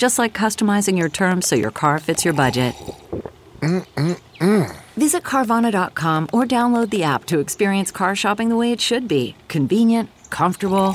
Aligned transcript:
Just 0.00 0.18
like 0.18 0.32
customizing 0.32 0.96
your 0.96 1.10
terms 1.10 1.46
so 1.46 1.54
your 1.56 1.70
car 1.70 1.98
fits 1.98 2.24
your 2.24 2.32
budget. 2.32 2.74
Mm-mm-mm. 3.60 4.74
Visit 4.96 5.22
Carvana.com 5.24 6.26
or 6.32 6.46
download 6.46 6.88
the 6.88 7.02
app 7.02 7.26
to 7.26 7.38
experience 7.38 7.90
car 7.90 8.16
shopping 8.16 8.48
the 8.48 8.56
way 8.56 8.72
it 8.72 8.80
should 8.80 9.06
be 9.06 9.36
convenient, 9.48 10.08
comfortable. 10.30 10.94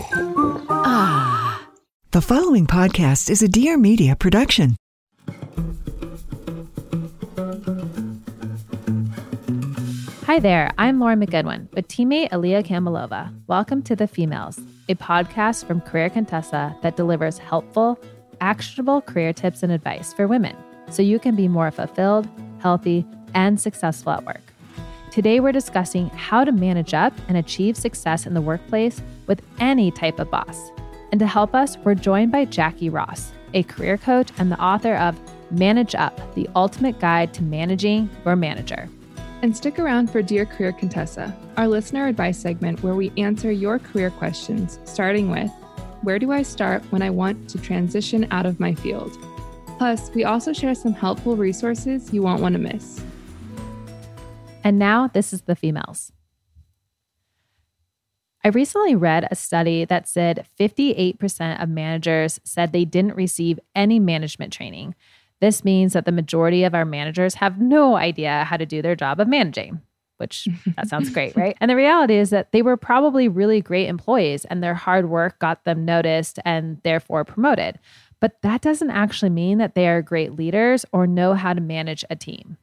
Ah. 0.72 1.68
The 2.10 2.22
following 2.22 2.66
podcast 2.66 3.30
is 3.30 3.44
a 3.44 3.48
Dear 3.48 3.78
Media 3.78 4.16
production. 4.16 4.76
Hi 10.26 10.40
there, 10.40 10.72
I'm 10.80 11.00
Lauren 11.00 11.24
McGoodwin 11.24 11.72
with 11.74 11.88
teammate 11.88 12.32
Aliyah 12.32 12.66
Kamalova. 12.66 13.32
Welcome 13.46 13.84
to 13.84 13.96
The 13.96 14.08
Femails, 14.08 14.60
a 14.90 14.96
podcast 14.96 15.68
from 15.68 15.82
Career 15.82 16.10
Contessa 16.10 16.76
that 16.82 16.98
delivers 16.98 17.38
helpful, 17.38 18.00
actionable 18.42 19.02
career 19.02 19.34
tips 19.34 19.64
and 19.64 19.72
advice 19.72 20.14
for 20.14 20.28
women 20.28 20.56
so 20.90 21.02
you 21.02 21.20
can 21.20 21.36
be 21.36 21.48
more 21.48 21.72
fulfilled, 21.72 22.28
healthy, 22.60 23.06
and 23.34 23.60
successful 23.60 24.14
at 24.14 24.26
work. 24.26 24.42
Today, 25.12 25.40
we're 25.40 25.52
discussing 25.52 26.10
how 26.10 26.44
to 26.44 26.52
manage 26.52 26.94
up 26.94 27.14
and 27.28 27.38
achieve 27.38 27.78
success 27.78 28.26
in 28.26 28.34
the 28.34 28.42
workplace 28.42 29.02
with 29.28 29.42
any 29.60 29.90
type 29.92 30.20
of 30.20 30.30
boss. 30.30 30.72
And 31.12 31.20
to 31.20 31.28
help 31.28 31.56
us, 31.56 31.78
we're 31.78 31.96
joined 31.96 32.32
by 32.32 32.46
Jackie 32.46 32.90
Ross, 32.90 33.32
a 33.54 33.64
career 33.64 33.98
coach 33.98 34.32
and 34.38 34.52
the 34.52 34.62
author 34.62 34.96
of 34.96 35.18
Manage 35.52 35.96
Up 35.96 36.36
The 36.36 36.50
Ultimate 36.56 37.00
Guide 37.00 37.34
to 37.36 37.44
Managing 37.44 38.10
Your 38.26 38.36
Manager. 38.36 38.90
And 39.42 39.56
stick 39.56 39.80
around 39.80 40.12
for 40.12 40.22
Dear 40.22 40.46
Career 40.46 40.74
Contessa, 40.74 41.34
our 41.56 41.68
listener 41.68 42.08
advice 42.08 42.38
segment 42.38 42.84
where 42.84 42.96
we 42.96 43.12
answer 43.18 43.52
your 43.52 43.80
career 43.80 44.10
questions, 44.10 44.80
starting 44.84 45.30
with 45.30 45.52
Where 46.06 46.20
do 46.20 46.32
I 46.32 46.44
start 46.44 46.84
when 46.92 47.02
I 47.02 47.10
want 47.10 47.50
to 47.50 47.58
transition 47.58 48.28
out 48.30 48.46
of 48.46 48.60
my 48.60 48.76
field? 48.76 49.18
Plus, 49.80 50.12
we 50.14 50.24
also 50.24 50.54
share 50.54 50.76
some 50.76 50.94
helpful 50.94 51.36
resources 51.36 52.14
you 52.14 52.22
won't 52.22 52.44
want 52.44 52.54
to 52.54 52.60
miss. 52.60 53.04
And 54.64 54.78
now, 54.78 55.08
this 55.08 55.34
is 55.34 55.42
the 55.42 55.56
Femails. 55.56 56.12
I 58.44 58.50
recently 58.50 58.94
read 58.94 59.28
a 59.32 59.36
study 59.36 59.84
that 59.86 60.08
said 60.08 60.46
58% 60.60 61.60
of 61.60 61.70
managers 61.70 62.40
said 62.44 62.72
they 62.72 62.86
didn't 62.86 63.16
receive 63.16 63.60
any 63.74 63.98
management 63.98 64.54
training. 64.54 64.94
This 65.42 65.66
means 65.66 65.94
that 65.94 66.06
the 66.06 66.12
majority 66.12 66.64
of 66.64 66.76
our 66.76 66.86
managers 66.86 67.34
have 67.36 67.60
no 67.60 67.96
idea 67.96 68.44
how 68.44 68.58
to 68.58 68.66
do 68.68 68.84
their 68.84 68.96
job 68.96 69.20
of 69.20 69.28
managing, 69.28 69.82
which 70.18 70.48
that 70.76 70.88
sounds 70.88 71.10
great, 71.10 71.36
right? 71.36 71.58
And 71.60 71.70
the 71.70 71.76
reality 71.76 72.16
is 72.16 72.30
that 72.30 72.52
they 72.52 72.62
were 72.62 72.78
probably 72.78 73.28
really 73.28 73.62
great 73.62 73.88
employees 73.88 74.46
and 74.46 74.64
their 74.64 74.74
hard 74.74 75.10
work 75.10 75.40
got 75.40 75.64
them 75.64 75.86
noticed 75.86 76.40
and 76.46 76.80
therefore 76.84 77.24
promoted. 77.24 77.80
But 78.20 78.42
that 78.42 78.62
doesn't 78.62 78.92
actually 78.92 79.30
mean 79.30 79.58
that 79.58 79.76
they 79.76 79.88
are 79.88 80.02
great 80.02 80.34
leaders 80.34 80.86
or 80.92 81.06
know 81.06 81.34
how 81.34 81.54
to 81.54 81.62
manage 81.62 82.04
a 82.10 82.16
team. 82.16 82.58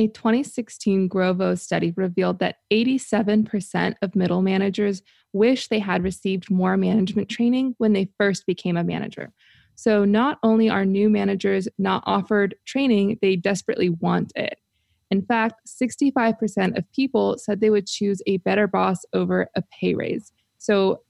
A 0.00 0.06
2016 0.06 1.08
Grovo 1.08 1.58
study 1.58 1.92
revealed 1.96 2.38
that 2.38 2.58
87% 2.72 3.96
of 4.00 4.14
middle 4.14 4.42
managers 4.42 5.02
wish 5.32 5.68
they 5.68 5.80
had 5.80 6.04
received 6.04 6.50
more 6.50 6.76
management 6.76 7.28
training 7.28 7.74
when 7.78 7.94
they 7.94 8.08
first 8.16 8.46
became 8.46 8.76
a 8.76 8.84
manager. 8.84 9.32
So, 9.74 10.04
not 10.04 10.38
only 10.42 10.68
are 10.68 10.84
new 10.84 11.08
managers 11.08 11.68
not 11.78 12.02
offered 12.06 12.56
training, 12.64 13.18
they 13.22 13.36
desperately 13.36 13.88
want 13.88 14.32
it. 14.34 14.58
In 15.10 15.22
fact, 15.22 15.60
65% 15.66 16.76
of 16.76 16.90
people 16.92 17.38
said 17.38 17.60
they 17.60 17.70
would 17.70 17.86
choose 17.86 18.20
a 18.26 18.36
better 18.38 18.66
boss 18.66 19.04
over 19.12 19.50
a 19.54 19.62
pay 19.62 19.94
raise. 19.94 20.32
So, 20.58 21.02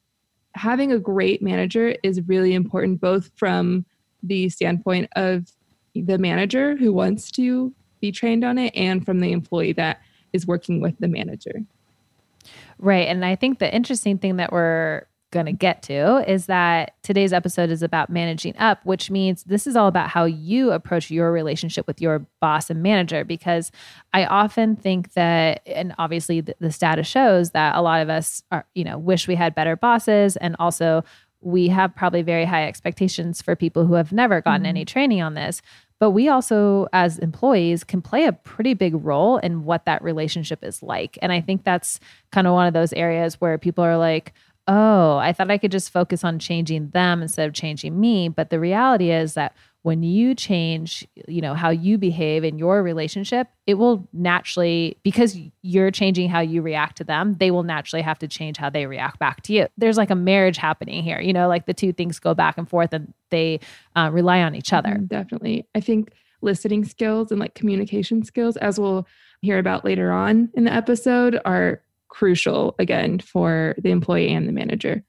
having 0.55 0.93
a 0.93 0.99
great 0.99 1.43
manager 1.43 1.95
is 2.03 2.21
really 2.27 2.55
important, 2.55 3.01
both 3.01 3.31
from 3.37 3.85
the 4.23 4.49
standpoint 4.49 5.09
of 5.15 5.53
the 5.95 6.19
manager 6.19 6.77
who 6.77 6.93
wants 6.93 7.31
to 7.33 7.73
be 8.01 8.13
trained 8.13 8.45
on 8.45 8.59
it 8.59 8.75
and 8.75 9.05
from 9.05 9.21
the 9.21 9.33
employee 9.33 9.73
that 9.73 10.01
is 10.33 10.47
working 10.47 10.81
with 10.81 10.97
the 10.99 11.09
manager. 11.09 11.63
Right. 12.79 13.09
And 13.09 13.25
I 13.25 13.35
think 13.35 13.59
the 13.59 13.73
interesting 13.73 14.19
thing 14.19 14.37
that 14.37 14.53
we're 14.53 15.03
going 15.31 15.47
to 15.47 15.53
get 15.53 15.83
to 15.83 16.25
is 16.31 16.47
that 16.47 16.95
today's 17.03 17.33
episode 17.33 17.71
is 17.71 17.83
about 17.83 18.11
managing 18.11 18.57
up, 18.57 18.85
which 18.85 19.11
means 19.11 19.45
this 19.45 19.67
is 19.67 19.77
all 19.77 19.89
about 19.89 20.09
how 20.09 20.25
you 20.25 20.71
approach 20.71 21.11
your 21.11 21.33
relationship 21.33 21.87
with 21.87 22.01
your 22.01 22.27
boss 22.41 22.71
and 22.71 22.83
manager. 22.83 23.25
Because 23.25 23.71
I 24.13 24.25
often 24.25 24.77
think 24.77 25.13
that, 25.13 25.61
and 25.67 25.95
obviously 25.99 26.41
the, 26.41 26.55
the 26.61 26.73
status 26.73 27.07
shows 27.07 27.51
that 27.51 27.77
a 27.77 27.83
lot 27.83 28.01
of 28.01 28.09
us 28.09 28.43
are, 28.51 28.67
you 28.75 28.85
know, 28.85 28.99
wish 28.99 29.29
we 29.29 29.35
had 29.35 29.55
better 29.55 29.77
bosses 29.77 30.37
and 30.37 30.57
also 30.59 31.05
we 31.41 31.69
have 31.69 31.95
probably 31.95 32.23
very 32.23 32.45
high 32.45 32.67
expectations 32.67 33.41
for 33.41 33.55
people 33.55 33.87
who 33.87 33.95
have 33.95 34.13
never 34.13 34.41
gotten 34.41 34.63
mm-hmm. 34.63 34.71
any 34.71 34.85
training 34.85 35.23
on 35.23 35.35
this. 35.35 35.63
But 36.01 36.11
we 36.11 36.29
also, 36.29 36.87
as 36.93 37.19
employees, 37.19 37.83
can 37.83 38.01
play 38.01 38.25
a 38.25 38.33
pretty 38.33 38.75
big 38.75 38.95
role 39.05 39.39
in 39.39 39.65
what 39.65 39.85
that 39.87 40.03
relationship 40.03 40.63
is 40.63 40.83
like. 40.83 41.19
And 41.21 41.33
I 41.33 41.41
think 41.41 41.65
that's 41.65 41.99
kind 42.31 42.47
of 42.47 42.53
one 42.53 42.69
of 42.69 42.75
those 42.75 42.93
areas 42.93 43.41
where 43.41 43.59
people 43.59 43.83
are 43.83 43.99
like, 43.99 44.33
oh, 44.69 45.17
I 45.17 45.33
thought 45.33 45.51
I 45.51 45.59
could 45.59 45.73
just 45.73 45.91
focus 45.91 46.23
on 46.23 46.39
changing 46.39 46.91
them 46.91 47.23
instead 47.23 47.49
of 47.49 47.55
changing 47.55 47.99
me. 47.99 48.29
But 48.29 48.51
the 48.51 48.61
reality 48.61 49.11
is 49.11 49.35
that 49.35 49.55
when 49.83 50.03
you 50.03 50.35
change, 50.35 51.07
you 51.27 51.41
know, 51.41 51.55
how 51.55 51.71
you 51.71 51.97
behave 51.97 52.45
in 52.45 52.59
your 52.59 52.83
relationship, 52.83 53.49
it 53.67 53.75
will 53.75 54.07
naturally 54.13 54.99
because 55.03 55.39
you're 55.63 55.91
changing 55.91 56.29
how 56.29 56.41
you 56.41 56.61
react 56.61 56.99
to 56.99 57.05
them, 57.05 57.37
they 57.39 57.51
will 57.51 57.63
naturally 57.63 58.03
have 58.03 58.19
to 58.19 58.29
change 58.29 58.59
how 58.59 58.69
they 58.69 58.87
react 58.87 59.19
back 59.19 59.43
to 59.43 59.55
you. 59.55 59.67
There's 59.79 59.97
like 59.97 60.11
a 60.11 60.15
marriage 60.15 60.59
happening 60.59 61.03
here, 61.03 61.21
you 61.21 61.33
know, 61.33 61.49
like 61.49 61.65
the 61.65 61.75
two 61.75 61.93
things 61.93 62.19
go 62.19 62.35
back 62.35 62.59
and 62.59 62.69
forth 62.69 62.93
and 62.93 63.15
they 63.31 63.61
uh, 63.97 64.11
rely 64.13 64.43
on 64.43 64.55
each 64.55 64.73
other. 64.73 64.91
Mm-hmm, 64.91 65.07
definitely. 65.07 65.67
I 65.75 65.81
think 65.81 66.13
listening 66.43 66.85
skills 66.85 67.31
and 67.31 67.41
like 67.41 67.55
communication 67.55 68.23
skills 68.25 68.57
as 68.59 68.79
we'll 68.79 69.07
hear 69.41 69.59
about 69.59 69.85
later 69.85 70.13
on 70.13 70.51
in 70.55 70.65
the 70.65 70.73
episode 70.73 71.41
are 71.45 71.83
crucial 72.09 72.75
again 72.79 73.19
for 73.19 73.75
the 73.79 73.91
employee 73.91 74.33
and 74.33 74.49
the 74.49 74.53
manager. 74.53 75.03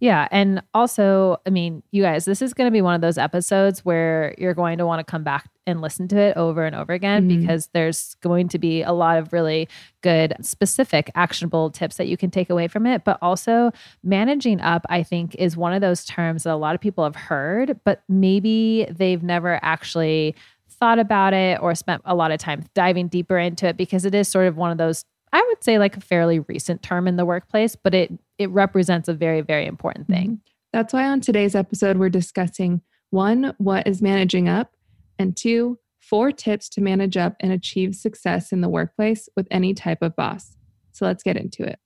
Yeah. 0.00 0.28
And 0.30 0.62
also, 0.74 1.38
I 1.46 1.50
mean, 1.50 1.82
you 1.90 2.02
guys, 2.02 2.24
this 2.24 2.42
is 2.42 2.52
going 2.52 2.66
to 2.66 2.72
be 2.72 2.82
one 2.82 2.94
of 2.94 3.00
those 3.00 3.16
episodes 3.16 3.84
where 3.84 4.34
you're 4.36 4.54
going 4.54 4.78
to 4.78 4.86
want 4.86 5.00
to 5.00 5.10
come 5.10 5.22
back 5.22 5.48
and 5.66 5.80
listen 5.80 6.06
to 6.08 6.18
it 6.18 6.36
over 6.36 6.64
and 6.64 6.76
over 6.76 6.92
again 6.92 7.28
mm-hmm. 7.28 7.40
because 7.40 7.68
there's 7.72 8.14
going 8.16 8.48
to 8.48 8.58
be 8.58 8.82
a 8.82 8.92
lot 8.92 9.16
of 9.16 9.32
really 9.32 9.68
good, 10.02 10.34
specific, 10.42 11.10
actionable 11.14 11.70
tips 11.70 11.96
that 11.96 12.08
you 12.08 12.16
can 12.16 12.30
take 12.30 12.50
away 12.50 12.68
from 12.68 12.86
it. 12.86 13.04
But 13.04 13.18
also, 13.22 13.72
managing 14.02 14.60
up, 14.60 14.84
I 14.88 15.02
think, 15.02 15.34
is 15.36 15.56
one 15.56 15.72
of 15.72 15.80
those 15.80 16.04
terms 16.04 16.42
that 16.44 16.52
a 16.52 16.56
lot 16.56 16.74
of 16.74 16.80
people 16.80 17.04
have 17.04 17.16
heard, 17.16 17.80
but 17.84 18.02
maybe 18.08 18.86
they've 18.90 19.22
never 19.22 19.58
actually 19.62 20.34
thought 20.68 20.98
about 20.98 21.32
it 21.32 21.60
or 21.62 21.74
spent 21.74 22.02
a 22.04 22.14
lot 22.14 22.30
of 22.30 22.38
time 22.38 22.64
diving 22.74 23.08
deeper 23.08 23.38
into 23.38 23.66
it 23.66 23.78
because 23.78 24.04
it 24.04 24.14
is 24.14 24.28
sort 24.28 24.46
of 24.46 24.56
one 24.56 24.70
of 24.70 24.78
those 24.78 25.04
I 25.36 25.44
would 25.48 25.62
say 25.62 25.78
like 25.78 25.98
a 25.98 26.00
fairly 26.00 26.38
recent 26.38 26.80
term 26.80 27.06
in 27.06 27.16
the 27.16 27.26
workplace, 27.26 27.76
but 27.76 27.94
it 27.94 28.10
it 28.38 28.48
represents 28.48 29.06
a 29.06 29.12
very 29.12 29.42
very 29.42 29.66
important 29.66 30.06
thing. 30.08 30.28
Mm-hmm. 30.28 30.50
That's 30.72 30.94
why 30.94 31.04
on 31.04 31.20
today's 31.20 31.54
episode 31.54 31.98
we're 31.98 32.08
discussing 32.08 32.80
one, 33.10 33.54
what 33.58 33.86
is 33.86 34.00
managing 34.00 34.48
up, 34.48 34.72
and 35.18 35.36
two, 35.36 35.78
four 36.00 36.32
tips 36.32 36.70
to 36.70 36.80
manage 36.80 37.18
up 37.18 37.36
and 37.40 37.52
achieve 37.52 37.94
success 37.94 38.50
in 38.50 38.62
the 38.62 38.70
workplace 38.70 39.28
with 39.36 39.46
any 39.50 39.74
type 39.74 40.00
of 40.00 40.16
boss. 40.16 40.56
So 40.92 41.04
let's 41.04 41.22
get 41.22 41.36
into 41.36 41.64
it. 41.64 41.78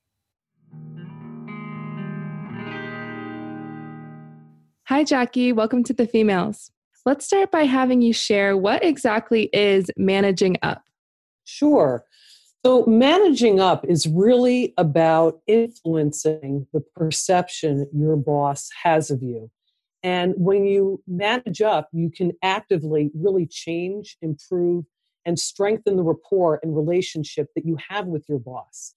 Hi, 4.85 5.03
Jackie. 5.03 5.53
Welcome 5.53 5.82
to 5.85 5.93
the 5.93 6.06
Femails. 6.06 6.70
Let's 7.05 7.26
start 7.26 7.50
by 7.50 7.64
having 7.64 8.00
you 8.00 8.12
share 8.12 8.56
what 8.56 8.85
exactly 8.85 9.50
is 9.53 9.91
managing 9.96 10.56
up. 10.62 10.85
Sure. 11.44 12.05
So, 12.64 12.84
managing 12.84 13.58
up 13.58 13.86
is 13.86 14.06
really 14.06 14.74
about 14.76 15.40
influencing 15.46 16.66
the 16.74 16.82
perception 16.94 17.88
your 17.94 18.16
boss 18.16 18.68
has 18.82 19.10
of 19.10 19.22
you. 19.22 19.50
And 20.02 20.34
when 20.36 20.64
you 20.64 21.02
manage 21.06 21.62
up, 21.62 21.88
you 21.92 22.10
can 22.10 22.32
actively 22.42 23.10
really 23.14 23.46
change, 23.46 24.18
improve, 24.20 24.84
and 25.24 25.38
strengthen 25.38 25.96
the 25.96 26.02
rapport 26.02 26.60
and 26.62 26.76
relationship 26.76 27.48
that 27.54 27.64
you 27.64 27.78
have 27.88 28.06
with 28.06 28.26
your 28.28 28.38
boss. 28.38 28.94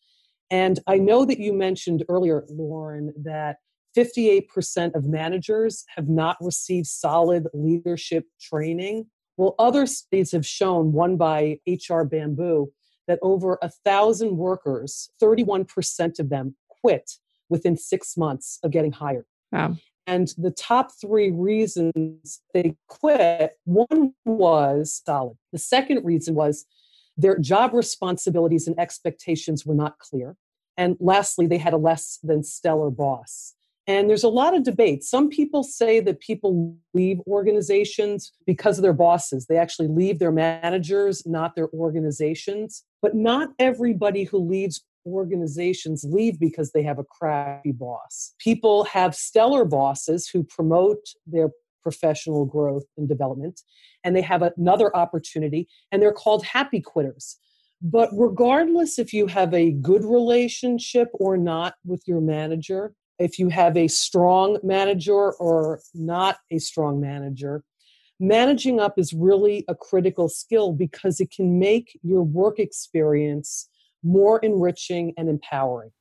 And 0.52 0.80
I 0.86 0.98
know 0.98 1.24
that 1.24 1.40
you 1.40 1.54
mentioned 1.54 2.04
earlier, 2.10 2.44
Lauren, 2.50 3.14
that 3.24 3.58
58% 3.96 4.94
of 4.94 5.06
managers 5.06 5.86
have 5.96 6.10
not 6.10 6.38
received 6.42 6.88
solid 6.88 7.48
leadership 7.54 8.26
training. 8.42 9.08
Well, 9.38 9.56
other 9.58 9.86
studies 9.86 10.32
have 10.34 10.46
shown, 10.46 10.92
one 10.92 11.16
by 11.16 11.60
HR 11.66 12.04
Bamboo, 12.04 12.72
that 13.08 13.20
over 13.22 13.58
a 13.62 13.70
thousand 13.70 14.38
workers, 14.38 15.10
31% 15.22 16.20
of 16.20 16.30
them 16.30 16.56
quit 16.68 17.14
within 17.50 17.78
six 17.78 18.18
months 18.18 18.60
of 18.64 18.72
getting 18.72 18.92
hired. 18.92 19.26
Wow. 19.52 19.78
And 20.06 20.34
the 20.38 20.52
top 20.52 20.92
three 21.00 21.32
reasons 21.32 22.42
they 22.54 22.76
quit 22.88 23.54
one 23.64 24.14
was 24.26 25.02
solid. 25.06 25.38
The 25.52 25.60
second 25.60 26.04
reason 26.04 26.36
was 26.36 26.66
their 27.16 27.38
job 27.38 27.74
responsibilities 27.74 28.68
and 28.68 28.78
expectations 28.80 29.66
were 29.66 29.76
not 29.76 30.00
clear. 30.00 30.36
And 30.76 30.98
lastly, 31.00 31.48
they 31.48 31.60
had 31.60 31.74
a 31.74 31.78
less 31.78 32.20
than 32.24 32.44
stellar 32.44 32.90
boss. 32.90 33.54
And 33.86 34.10
there's 34.10 34.24
a 34.24 34.30
lot 34.30 34.56
of 34.56 34.64
debate. 34.64 35.04
Some 35.04 35.30
people 35.30 35.64
say 35.64 36.00
that 36.00 36.22
people 36.22 36.78
leave 36.94 37.20
organizations 37.28 38.32
because 38.46 38.78
of 38.78 38.82
their 38.82 38.94
bosses. 38.94 39.48
They 39.48 39.58
actually 39.58 39.90
leave 39.90 40.20
their 40.20 40.32
managers, 40.32 41.26
not 41.26 41.56
their 41.56 41.70
organizations. 41.74 42.84
But 43.02 43.16
not 43.16 43.50
everybody 43.60 44.24
who 44.24 44.38
leaves 44.38 44.86
organizations 45.06 46.06
leave 46.08 46.40
because 46.40 46.72
they 46.72 46.84
have 46.84 47.00
a 47.00 47.04
crappy 47.04 47.74
boss. 47.74 48.34
People 48.40 48.86
have 48.86 49.16
stellar 49.16 49.66
bosses 49.66 50.30
who 50.30 50.44
promote 50.44 51.06
their 51.28 51.50
professional 51.82 52.46
growth 52.46 52.86
and 52.98 53.10
development, 53.10 53.62
and 54.06 54.16
they 54.16 54.22
have 54.22 54.42
another 54.42 54.96
opportunity, 54.96 55.68
and 55.92 56.02
they're 56.02 56.14
called 56.14 56.46
happy 56.46 56.80
quitters. 56.80 57.38
But 57.82 58.10
regardless 58.14 58.98
if 58.98 59.12
you 59.12 59.28
have 59.28 59.54
a 59.54 59.72
good 59.72 60.06
relationship 60.06 61.10
or 61.14 61.36
not 61.36 61.76
with 61.86 62.04
your 62.08 62.22
manager, 62.22 62.94
if 63.20 63.40
you 63.40 63.50
have 63.50 63.78
a 63.78 63.88
strong 63.88 64.58
manager 64.64 65.32
or 65.34 65.80
not 65.94 66.38
a 66.52 66.60
strong 66.60 67.00
manager, 67.00 67.64
managing 68.20 68.80
up 68.80 68.98
is 68.98 69.14
really 69.14 69.66
a 69.68 69.76
critical 69.76 70.30
skill 70.30 70.74
because 70.74 71.20
it 71.20 71.32
can 71.32 71.60
make 71.60 72.00
your 72.04 72.24
work 72.24 72.60
experience 72.60 73.70
more 74.04 74.40
enriching 74.40 75.14
and 75.18 75.30
empowering. 75.30 75.92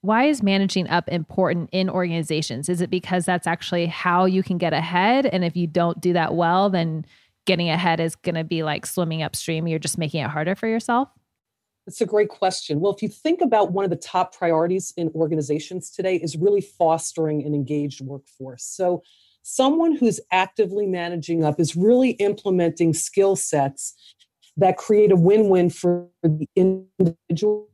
Why 0.00 0.24
is 0.24 0.42
managing 0.42 0.88
up 0.88 1.08
important 1.08 1.70
in 1.72 1.90
organizations? 1.90 2.68
Is 2.68 2.80
it 2.80 2.90
because 2.90 3.24
that's 3.24 3.48
actually 3.48 3.86
how 3.86 4.26
you 4.26 4.44
can 4.44 4.56
get 4.56 4.72
ahead? 4.72 5.26
And 5.26 5.44
if 5.44 5.56
you 5.56 5.66
don't 5.66 6.00
do 6.00 6.12
that 6.12 6.34
well, 6.34 6.70
then 6.70 7.04
getting 7.46 7.68
ahead 7.68 7.98
is 7.98 8.14
going 8.14 8.36
to 8.36 8.44
be 8.44 8.62
like 8.62 8.86
swimming 8.86 9.22
upstream. 9.22 9.66
You're 9.66 9.80
just 9.80 9.98
making 9.98 10.22
it 10.22 10.30
harder 10.30 10.54
for 10.54 10.68
yourself? 10.68 11.08
That's 11.88 12.02
a 12.02 12.06
great 12.06 12.28
question. 12.28 12.80
Well, 12.80 12.92
if 12.92 13.00
you 13.00 13.08
think 13.08 13.40
about 13.40 13.72
one 13.72 13.82
of 13.82 13.88
the 13.88 13.96
top 13.96 14.36
priorities 14.36 14.92
in 14.98 15.10
organizations 15.14 15.88
today 15.90 16.16
is 16.16 16.36
really 16.36 16.60
fostering 16.60 17.46
an 17.46 17.54
engaged 17.54 18.02
workforce. 18.02 18.62
So, 18.62 19.02
someone 19.42 19.96
who's 19.96 20.20
actively 20.30 20.86
managing 20.86 21.44
up 21.44 21.58
is 21.58 21.76
really 21.76 22.10
implementing 22.10 22.92
skill 22.92 23.36
sets 23.36 23.94
that 24.58 24.76
create 24.76 25.10
a 25.12 25.16
win-win 25.16 25.70
for 25.70 26.08
the 26.22 26.46
individual 26.54 27.70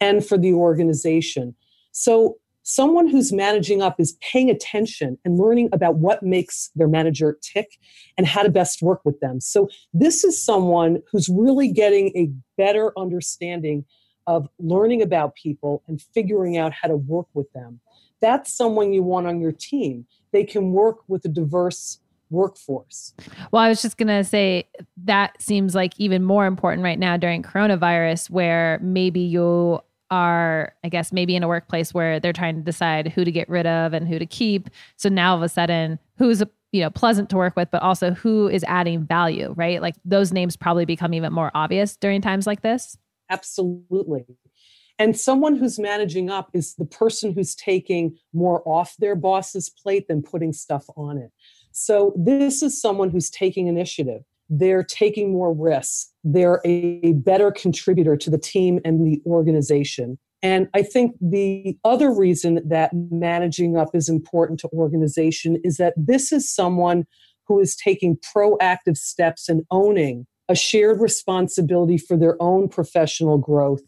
and 0.00 0.24
for 0.24 0.38
the 0.38 0.52
organization. 0.52 1.56
So, 1.90 2.36
someone 2.68 3.08
who's 3.08 3.32
managing 3.32 3.80
up 3.80 3.98
is 3.98 4.18
paying 4.20 4.50
attention 4.50 5.16
and 5.24 5.38
learning 5.38 5.70
about 5.72 5.96
what 5.96 6.22
makes 6.22 6.70
their 6.76 6.86
manager 6.86 7.38
tick 7.42 7.78
and 8.18 8.26
how 8.26 8.42
to 8.42 8.50
best 8.50 8.82
work 8.82 9.00
with 9.06 9.18
them. 9.20 9.40
So, 9.40 9.68
this 9.94 10.22
is 10.22 10.40
someone 10.40 11.02
who's 11.10 11.30
really 11.30 11.72
getting 11.72 12.08
a 12.14 12.30
better 12.58 12.92
understanding 12.98 13.86
of 14.26 14.48
learning 14.58 15.00
about 15.00 15.34
people 15.34 15.82
and 15.88 16.02
figuring 16.12 16.58
out 16.58 16.72
how 16.74 16.88
to 16.88 16.96
work 16.96 17.26
with 17.32 17.50
them. 17.52 17.80
That's 18.20 18.54
someone 18.54 18.92
you 18.92 19.02
want 19.02 19.26
on 19.26 19.40
your 19.40 19.52
team. 19.52 20.06
They 20.32 20.44
can 20.44 20.72
work 20.72 20.98
with 21.08 21.24
a 21.24 21.28
diverse 21.28 22.00
workforce. 22.28 23.14
Well, 23.50 23.62
I 23.62 23.70
was 23.70 23.80
just 23.80 23.96
going 23.96 24.08
to 24.08 24.22
say 24.22 24.68
that 25.04 25.40
seems 25.40 25.74
like 25.74 25.94
even 25.98 26.22
more 26.22 26.44
important 26.44 26.84
right 26.84 26.98
now 26.98 27.16
during 27.16 27.42
coronavirus, 27.42 28.28
where 28.28 28.78
maybe 28.82 29.20
you 29.20 29.80
are, 30.10 30.72
I 30.84 30.88
guess, 30.88 31.12
maybe 31.12 31.36
in 31.36 31.42
a 31.42 31.48
workplace 31.48 31.92
where 31.92 32.20
they're 32.20 32.32
trying 32.32 32.56
to 32.56 32.62
decide 32.62 33.08
who 33.08 33.24
to 33.24 33.32
get 33.32 33.48
rid 33.48 33.66
of 33.66 33.92
and 33.92 34.08
who 34.08 34.18
to 34.18 34.26
keep. 34.26 34.70
So 34.96 35.08
now 35.08 35.32
all 35.32 35.36
of 35.36 35.42
a 35.42 35.48
sudden, 35.48 35.98
who's 36.16 36.42
you 36.72 36.80
know 36.82 36.90
pleasant 36.90 37.30
to 37.30 37.36
work 37.36 37.56
with, 37.56 37.70
but 37.70 37.82
also 37.82 38.12
who 38.12 38.48
is 38.48 38.64
adding 38.64 39.04
value, 39.04 39.54
right? 39.56 39.80
Like 39.80 39.94
those 40.04 40.32
names 40.32 40.56
probably 40.56 40.84
become 40.84 41.14
even 41.14 41.32
more 41.32 41.50
obvious 41.54 41.96
during 41.96 42.20
times 42.20 42.46
like 42.46 42.62
this. 42.62 42.96
Absolutely. 43.30 44.24
And 44.98 45.16
someone 45.16 45.54
who's 45.56 45.78
managing 45.78 46.28
up 46.28 46.50
is 46.54 46.74
the 46.74 46.84
person 46.84 47.32
who's 47.32 47.54
taking 47.54 48.16
more 48.32 48.62
off 48.66 48.96
their 48.98 49.14
boss's 49.14 49.70
plate 49.70 50.08
than 50.08 50.22
putting 50.22 50.52
stuff 50.52 50.86
on 50.96 51.18
it. 51.18 51.30
So 51.70 52.12
this 52.16 52.62
is 52.62 52.80
someone 52.80 53.10
who's 53.10 53.30
taking 53.30 53.68
initiative. 53.68 54.22
They're 54.48 54.84
taking 54.84 55.32
more 55.32 55.52
risks. 55.52 56.12
They're 56.24 56.60
a 56.64 57.12
better 57.12 57.50
contributor 57.50 58.16
to 58.16 58.30
the 58.30 58.38
team 58.38 58.80
and 58.84 59.06
the 59.06 59.20
organization. 59.26 60.18
And 60.42 60.68
I 60.74 60.82
think 60.82 61.16
the 61.20 61.76
other 61.84 62.14
reason 62.14 62.60
that 62.68 62.92
managing 62.94 63.76
up 63.76 63.88
is 63.94 64.08
important 64.08 64.60
to 64.60 64.68
organization 64.72 65.60
is 65.64 65.76
that 65.78 65.94
this 65.96 66.32
is 66.32 66.52
someone 66.52 67.06
who 67.46 67.60
is 67.60 67.76
taking 67.76 68.16
proactive 68.16 68.96
steps 68.96 69.48
and 69.48 69.62
owning 69.70 70.26
a 70.48 70.54
shared 70.54 71.00
responsibility 71.00 71.98
for 71.98 72.16
their 72.16 72.40
own 72.40 72.68
professional 72.68 73.38
growth 73.38 73.82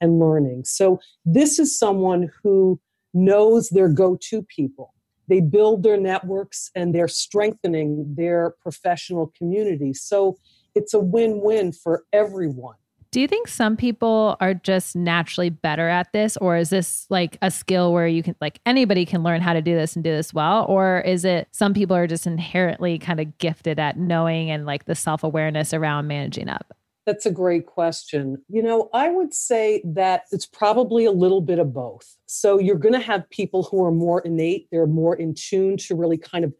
and 0.00 0.18
learning. 0.18 0.64
So 0.64 1.00
this 1.24 1.58
is 1.58 1.78
someone 1.78 2.30
who 2.42 2.80
knows 3.14 3.68
their 3.68 3.88
go-to 3.88 4.42
people 4.42 4.92
they 5.28 5.40
build 5.40 5.82
their 5.82 5.98
networks 5.98 6.70
and 6.74 6.94
they're 6.94 7.08
strengthening 7.08 8.14
their 8.16 8.54
professional 8.60 9.32
community. 9.36 9.94
So 9.94 10.36
it's 10.74 10.94
a 10.94 11.00
win 11.00 11.40
win 11.40 11.72
for 11.72 12.04
everyone. 12.12 12.76
Do 13.12 13.20
you 13.20 13.28
think 13.28 13.46
some 13.46 13.76
people 13.76 14.38
are 14.40 14.54
just 14.54 14.96
naturally 14.96 15.50
better 15.50 15.86
at 15.86 16.10
this? 16.14 16.38
Or 16.38 16.56
is 16.56 16.70
this 16.70 17.06
like 17.10 17.36
a 17.42 17.50
skill 17.50 17.92
where 17.92 18.06
you 18.06 18.22
can, 18.22 18.34
like, 18.40 18.58
anybody 18.64 19.04
can 19.04 19.22
learn 19.22 19.42
how 19.42 19.52
to 19.52 19.60
do 19.60 19.74
this 19.74 19.94
and 19.94 20.02
do 20.02 20.10
this 20.10 20.32
well? 20.32 20.64
Or 20.66 21.00
is 21.00 21.26
it 21.26 21.46
some 21.52 21.74
people 21.74 21.94
are 21.94 22.06
just 22.06 22.26
inherently 22.26 22.98
kind 22.98 23.20
of 23.20 23.36
gifted 23.36 23.78
at 23.78 23.98
knowing 23.98 24.50
and 24.50 24.64
like 24.64 24.86
the 24.86 24.94
self 24.94 25.22
awareness 25.24 25.74
around 25.74 26.06
managing 26.06 26.48
up? 26.48 26.72
That's 27.04 27.26
a 27.26 27.32
great 27.32 27.66
question. 27.66 28.42
You 28.48 28.62
know, 28.62 28.88
I 28.94 29.08
would 29.08 29.34
say 29.34 29.82
that 29.84 30.22
it's 30.30 30.46
probably 30.46 31.04
a 31.04 31.10
little 31.10 31.40
bit 31.40 31.58
of 31.58 31.72
both. 31.72 32.16
So 32.26 32.60
you're 32.60 32.76
going 32.76 32.92
to 32.92 33.00
have 33.00 33.28
people 33.30 33.64
who 33.64 33.84
are 33.84 33.90
more 33.90 34.20
innate, 34.20 34.68
they're 34.70 34.86
more 34.86 35.16
in 35.16 35.34
tune 35.34 35.76
to 35.78 35.96
really 35.96 36.16
kind 36.16 36.44
of 36.44 36.54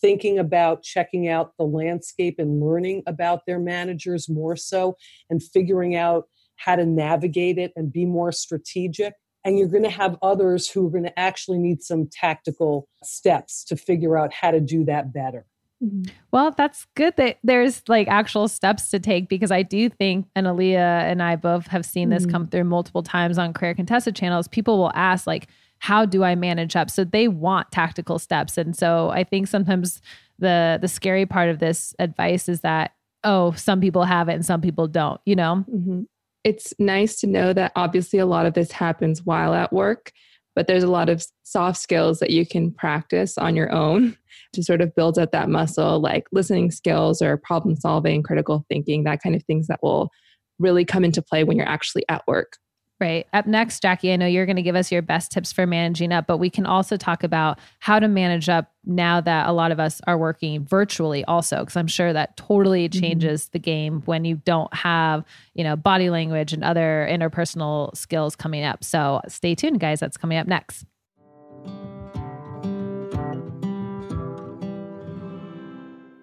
thinking 0.00 0.38
about 0.38 0.84
checking 0.84 1.28
out 1.28 1.56
the 1.58 1.64
landscape 1.64 2.36
and 2.38 2.60
learning 2.60 3.02
about 3.06 3.44
their 3.46 3.58
managers 3.58 4.28
more 4.28 4.54
so 4.54 4.96
and 5.28 5.42
figuring 5.42 5.96
out 5.96 6.28
how 6.56 6.76
to 6.76 6.86
navigate 6.86 7.58
it 7.58 7.72
and 7.74 7.92
be 7.92 8.04
more 8.04 8.30
strategic. 8.30 9.14
And 9.44 9.58
you're 9.58 9.68
going 9.68 9.84
to 9.84 9.90
have 9.90 10.16
others 10.22 10.68
who 10.68 10.86
are 10.86 10.90
going 10.90 11.04
to 11.04 11.18
actually 11.18 11.58
need 11.58 11.82
some 11.82 12.08
tactical 12.10 12.88
steps 13.02 13.64
to 13.64 13.76
figure 13.76 14.16
out 14.16 14.32
how 14.32 14.50
to 14.50 14.60
do 14.60 14.84
that 14.84 15.12
better. 15.12 15.46
Mm-hmm. 15.82 16.12
Well, 16.32 16.50
that's 16.56 16.86
good 16.96 17.14
that 17.16 17.38
there's 17.44 17.82
like 17.88 18.08
actual 18.08 18.48
steps 18.48 18.88
to 18.90 18.98
take 18.98 19.28
because 19.28 19.50
I 19.50 19.62
do 19.62 19.88
think, 19.88 20.26
and 20.34 20.46
Aliyah 20.46 21.02
and 21.02 21.22
I 21.22 21.36
both 21.36 21.68
have 21.68 21.84
seen 21.84 22.10
this 22.10 22.24
mm-hmm. 22.24 22.32
come 22.32 22.46
through 22.48 22.64
multiple 22.64 23.02
times 23.02 23.38
on 23.38 23.52
Career 23.52 23.74
Contessa 23.74 24.10
channels. 24.10 24.48
People 24.48 24.78
will 24.78 24.92
ask, 24.94 25.26
like, 25.26 25.46
how 25.78 26.04
do 26.04 26.24
I 26.24 26.34
manage 26.34 26.74
up? 26.74 26.90
So 26.90 27.04
they 27.04 27.28
want 27.28 27.70
tactical 27.70 28.18
steps. 28.18 28.58
And 28.58 28.76
so 28.76 29.10
I 29.10 29.22
think 29.22 29.46
sometimes 29.46 30.02
the 30.38 30.78
the 30.80 30.88
scary 30.88 31.26
part 31.26 31.48
of 31.48 31.60
this 31.60 31.94
advice 31.98 32.48
is 32.48 32.60
that, 32.62 32.92
oh, 33.22 33.52
some 33.52 33.80
people 33.80 34.04
have 34.04 34.28
it 34.28 34.34
and 34.34 34.44
some 34.44 34.60
people 34.60 34.88
don't, 34.88 35.20
you 35.24 35.36
know? 35.36 35.64
Mm-hmm. 35.70 36.02
It's 36.44 36.74
nice 36.78 37.20
to 37.20 37.26
know 37.26 37.52
that 37.52 37.72
obviously 37.76 38.18
a 38.18 38.26
lot 38.26 38.46
of 38.46 38.54
this 38.54 38.72
happens 38.72 39.24
while 39.24 39.54
at 39.54 39.72
work 39.72 40.12
but 40.58 40.66
there's 40.66 40.82
a 40.82 40.90
lot 40.90 41.08
of 41.08 41.24
soft 41.44 41.78
skills 41.78 42.18
that 42.18 42.30
you 42.30 42.44
can 42.44 42.72
practice 42.72 43.38
on 43.38 43.54
your 43.54 43.70
own 43.70 44.16
to 44.52 44.60
sort 44.60 44.80
of 44.80 44.92
build 44.96 45.16
up 45.16 45.30
that 45.30 45.48
muscle, 45.48 46.00
like 46.00 46.26
listening 46.32 46.72
skills 46.72 47.22
or 47.22 47.36
problem 47.36 47.76
solving, 47.76 48.24
critical 48.24 48.66
thinking, 48.68 49.04
that 49.04 49.22
kind 49.22 49.36
of 49.36 49.44
things 49.44 49.68
that 49.68 49.78
will 49.84 50.10
really 50.58 50.84
come 50.84 51.04
into 51.04 51.22
play 51.22 51.44
when 51.44 51.56
you're 51.56 51.68
actually 51.68 52.02
at 52.08 52.24
work. 52.26 52.54
Right. 53.00 53.28
Up 53.32 53.46
next, 53.46 53.80
Jackie, 53.80 54.12
I 54.12 54.16
know 54.16 54.26
you're 54.26 54.44
going 54.44 54.56
to 54.56 54.62
give 54.62 54.74
us 54.74 54.90
your 54.90 55.02
best 55.02 55.30
tips 55.30 55.52
for 55.52 55.66
managing 55.66 56.10
up, 56.10 56.26
but 56.26 56.38
we 56.38 56.50
can 56.50 56.66
also 56.66 56.96
talk 56.96 57.22
about 57.22 57.60
how 57.78 58.00
to 58.00 58.08
manage 58.08 58.48
up 58.48 58.72
now 58.84 59.20
that 59.20 59.48
a 59.48 59.52
lot 59.52 59.70
of 59.70 59.78
us 59.78 60.00
are 60.08 60.18
working 60.18 60.64
virtually 60.64 61.24
also 61.26 61.60
because 61.60 61.76
I'm 61.76 61.86
sure 61.86 62.12
that 62.12 62.36
totally 62.36 62.88
mm-hmm. 62.88 63.00
changes 63.00 63.44
mm-hmm. 63.44 63.50
the 63.52 63.58
game 63.60 64.02
when 64.06 64.24
you 64.24 64.36
don't 64.44 64.72
have, 64.74 65.24
you 65.54 65.62
know, 65.62 65.76
body 65.76 66.10
language 66.10 66.52
and 66.52 66.64
other 66.64 67.06
interpersonal 67.08 67.96
skills 67.96 68.34
coming 68.34 68.64
up. 68.64 68.82
So, 68.82 69.20
stay 69.28 69.54
tuned 69.54 69.78
guys, 69.78 70.00
that's 70.00 70.16
coming 70.16 70.38
up 70.38 70.48
next. 70.48 70.84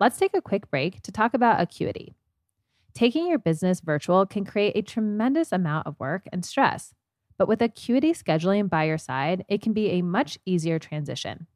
Let's 0.01 0.17
take 0.17 0.33
a 0.33 0.41
quick 0.41 0.69
break 0.69 1.01
to 1.03 1.11
talk 1.13 1.33
about 1.33 1.61
Acuity. 1.61 2.15
Taking 2.95 3.27
your 3.27 3.39
business 3.39 3.81
virtual 3.81 4.25
can 4.25 4.45
create 4.45 4.77
a 4.77 4.81
tremendous 4.81 5.51
amount 5.51 5.85
of 5.85 5.99
work 5.99 6.29
and 6.31 6.45
stress. 6.45 6.93
But 7.37 7.49
with 7.49 7.61
Acuity 7.61 8.13
scheduling 8.13 8.69
by 8.69 8.85
your 8.85 8.97
side, 8.97 9.43
it 9.49 9.61
can 9.61 9.73
be 9.73 9.89
a 9.89 10.01
much 10.01 10.39
easier 10.45 10.79
transition. 10.79 11.47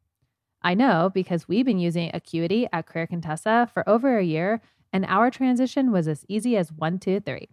I 0.62 0.74
know 0.74 1.10
because 1.12 1.48
we've 1.48 1.64
been 1.64 1.78
using 1.78 2.10
Acuity 2.12 2.68
at 2.70 2.86
Career 2.86 3.06
Contessa 3.06 3.70
for 3.72 3.88
over 3.88 4.18
a 4.18 4.24
year, 4.24 4.60
and 4.92 5.06
our 5.06 5.30
transition 5.30 5.90
was 5.90 6.06
as 6.06 6.26
easy 6.28 6.58
as 6.58 6.70
one, 6.70 6.98
two, 6.98 7.20
three. 7.20 7.48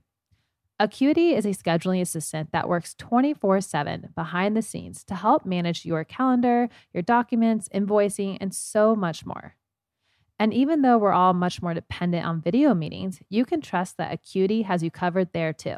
Acuity 0.79 1.33
is 1.33 1.45
a 1.45 1.49
scheduling 1.49 2.01
assistant 2.01 2.51
that 2.51 2.67
works 2.67 2.93
24 2.95 3.61
7 3.61 4.09
behind 4.15 4.57
the 4.57 4.61
scenes 4.61 5.05
to 5.05 5.15
help 5.15 5.45
manage 5.45 5.85
your 5.85 6.03
calendar, 6.03 6.67
your 6.93 7.03
documents, 7.03 7.69
invoicing, 7.73 8.37
and 8.41 8.53
so 8.53 8.95
much 8.95 9.25
more. 9.25 9.55
And 10.39 10.53
even 10.53 10.81
though 10.81 10.97
we're 10.97 11.11
all 11.11 11.33
much 11.33 11.61
more 11.61 11.73
dependent 11.73 12.25
on 12.25 12.41
video 12.41 12.73
meetings, 12.73 13.19
you 13.29 13.43
can 13.45 13.61
trust 13.61 13.97
that 13.97 14.13
Acuity 14.13 14.63
has 14.63 14.83
you 14.83 14.91
covered 14.91 15.33
there 15.33 15.53
too. 15.53 15.77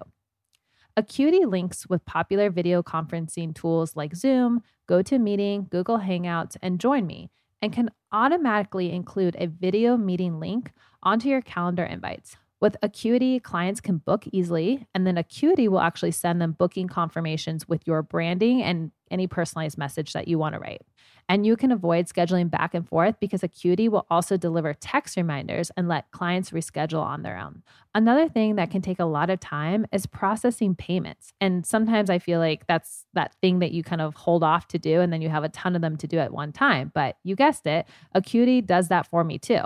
Acuity 0.98 1.46
links 1.46 1.88
with 1.88 2.06
popular 2.06 2.50
video 2.50 2.84
conferencing 2.84 3.56
tools 3.56 3.96
like 3.96 4.16
Zoom, 4.16 4.62
GoToMeeting, 4.90 5.70
Google 5.70 6.00
Hangouts, 6.00 6.58
and 6.62 6.78
JoinMe, 6.78 7.30
and 7.62 7.72
can 7.72 7.90
automatically 8.12 8.92
include 8.92 9.38
a 9.40 9.48
video 9.48 9.96
meeting 9.96 10.40
link 10.40 10.74
onto 11.02 11.30
your 11.30 11.42
calendar 11.42 11.84
invites. 11.84 12.36
With 12.60 12.76
Acuity, 12.84 13.40
clients 13.40 13.80
can 13.80 14.00
book 14.00 14.26
easily, 14.34 14.88
and 14.94 15.08
then 15.08 15.18
Acuity 15.18 15.70
will 15.70 15.80
actually 15.80 16.12
send 16.12 16.42
them 16.42 16.52
booking 16.52 16.90
confirmations 16.90 17.70
with 17.70 17.88
your 17.88 18.02
branding 18.02 18.62
and 18.62 18.92
any 19.10 19.28
personalized 19.28 19.78
message 19.78 20.12
that 20.12 20.28
you 20.28 20.38
want 20.38 20.56
to 20.56 20.60
write. 20.60 20.82
And 21.30 21.46
you 21.46 21.56
can 21.56 21.72
avoid 21.72 22.08
scheduling 22.08 22.50
back 22.50 22.74
and 22.74 22.88
forth 22.88 23.16
because 23.20 23.44
Acuity 23.44 23.88
will 23.88 24.08
also 24.10 24.36
deliver 24.36 24.74
text 24.74 25.16
reminders 25.16 25.72
and 25.78 25.88
let 25.88 26.10
clients 26.10 26.50
reschedule 26.50 27.04
on 27.04 27.22
their 27.22 27.38
own. 27.38 27.62
Another 27.94 28.28
thing 28.28 28.56
that 28.56 28.72
can 28.72 28.82
take 28.82 29.00
a 29.00 29.06
lot 29.06 29.30
of 29.30 29.40
time 29.40 29.86
is 29.92 30.08
processing 30.08 30.76
payments. 30.76 31.32
And 31.40 31.66
sometimes 31.66 32.10
I 32.10 32.18
feel 32.18 32.40
like 32.40 32.66
that's 32.66 33.06
that 33.14 33.36
thing 33.42 33.60
that 33.60 33.72
you 33.72 33.84
kind 33.84 34.02
of 34.02 34.16
hold 34.16 34.44
off 34.44 34.68
to 34.70 34.80
do 34.80 35.02
and 35.02 35.14
then 35.14 35.22
you 35.22 35.30
have 35.30 35.44
a 35.44 35.50
ton 35.50 35.76
of 35.76 35.84
them 35.84 35.98
to 35.98 36.08
do 36.08 36.18
at 36.18 36.34
one 36.34 36.52
time. 36.52 36.92
But 36.96 37.18
you 37.24 37.36
guessed 37.36 37.68
it, 37.68 37.86
Acuity 38.16 38.62
does 38.62 38.88
that 38.88 39.06
for 39.06 39.24
me 39.24 39.38
too. 39.38 39.62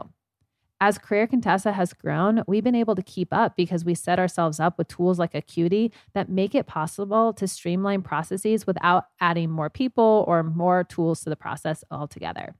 As 0.85 0.97
Career 0.97 1.27
Contessa 1.27 1.71
has 1.71 1.93
grown, 1.93 2.43
we've 2.45 2.65
been 2.65 2.75
able 2.75 2.93
to 2.95 3.01
keep 3.01 3.29
up 3.31 3.55
because 3.55 3.85
we 3.85 3.95
set 3.95 4.19
ourselves 4.19 4.59
up 4.59 4.77
with 4.77 4.89
tools 4.89 5.17
like 5.17 5.33
Acuity 5.33 5.93
that 6.13 6.27
make 6.27 6.53
it 6.53 6.67
possible 6.67 7.31
to 7.35 7.47
streamline 7.47 8.01
processes 8.01 8.67
without 8.67 9.05
adding 9.21 9.49
more 9.49 9.69
people 9.69 10.25
or 10.27 10.43
more 10.43 10.83
tools 10.83 11.21
to 11.21 11.29
the 11.29 11.37
process 11.37 11.85
altogether. 11.89 12.55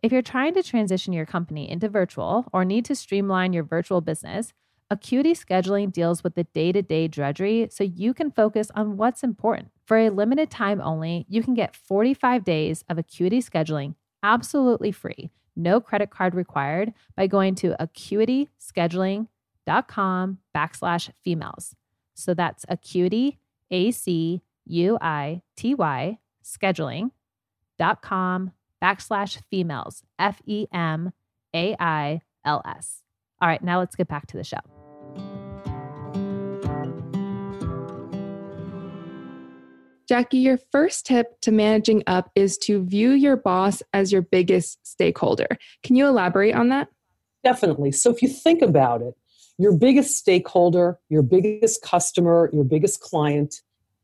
If 0.00 0.12
you're 0.12 0.22
trying 0.22 0.54
to 0.54 0.62
transition 0.62 1.12
your 1.12 1.26
company 1.26 1.68
into 1.68 1.88
virtual 1.88 2.46
or 2.52 2.64
need 2.64 2.84
to 2.84 2.94
streamline 2.94 3.52
your 3.52 3.64
virtual 3.64 4.00
business, 4.00 4.52
Acuity 4.88 5.32
scheduling 5.32 5.90
deals 5.90 6.22
with 6.22 6.36
the 6.36 6.44
day 6.44 6.70
to 6.70 6.82
day 6.82 7.08
drudgery 7.08 7.66
so 7.68 7.82
you 7.82 8.14
can 8.14 8.30
focus 8.30 8.70
on 8.76 8.96
what's 8.96 9.24
important. 9.24 9.72
For 9.86 9.98
a 9.98 10.10
limited 10.10 10.52
time 10.52 10.80
only, 10.80 11.26
you 11.28 11.42
can 11.42 11.54
get 11.54 11.74
45 11.74 12.44
days 12.44 12.84
of 12.88 12.96
Acuity 12.96 13.42
scheduling 13.42 13.96
absolutely 14.22 14.92
free 14.92 15.32
no 15.56 15.80
credit 15.80 16.10
card 16.10 16.34
required 16.34 16.92
by 17.16 17.26
going 17.26 17.54
to 17.56 17.74
acuityscheduling.com 17.80 20.38
backslash 20.54 21.10
femails. 21.24 21.74
So 22.14 22.34
that's 22.34 22.66
acuity, 22.68 23.38
A 23.70 23.90
C 23.90 24.42
U 24.66 24.98
I 25.00 25.40
T 25.56 25.74
Y, 25.74 26.18
scheduling.com 26.44 28.52
backslash 28.82 29.40
femails, 29.50 30.02
F 30.18 30.42
E 30.46 30.66
M 30.72 31.12
A 31.54 31.76
I 31.78 32.20
L 32.44 32.62
S. 32.66 33.02
All 33.40 33.48
right, 33.48 33.62
now 33.62 33.78
let's 33.78 33.96
get 33.96 34.08
back 34.08 34.26
to 34.28 34.36
the 34.36 34.44
show. 34.44 34.83
Jackie, 40.08 40.38
your 40.38 40.58
first 40.70 41.06
tip 41.06 41.40
to 41.40 41.52
managing 41.52 42.02
up 42.06 42.30
is 42.34 42.58
to 42.58 42.84
view 42.84 43.12
your 43.12 43.36
boss 43.36 43.82
as 43.92 44.12
your 44.12 44.22
biggest 44.22 44.86
stakeholder. 44.86 45.48
Can 45.82 45.96
you 45.96 46.06
elaborate 46.06 46.54
on 46.54 46.68
that? 46.68 46.88
Definitely. 47.42 47.92
So, 47.92 48.10
if 48.10 48.22
you 48.22 48.28
think 48.28 48.62
about 48.62 49.02
it, 49.02 49.14
your 49.58 49.72
biggest 49.72 50.16
stakeholder, 50.16 50.98
your 51.08 51.22
biggest 51.22 51.82
customer, 51.82 52.50
your 52.52 52.64
biggest 52.64 53.00
client 53.00 53.62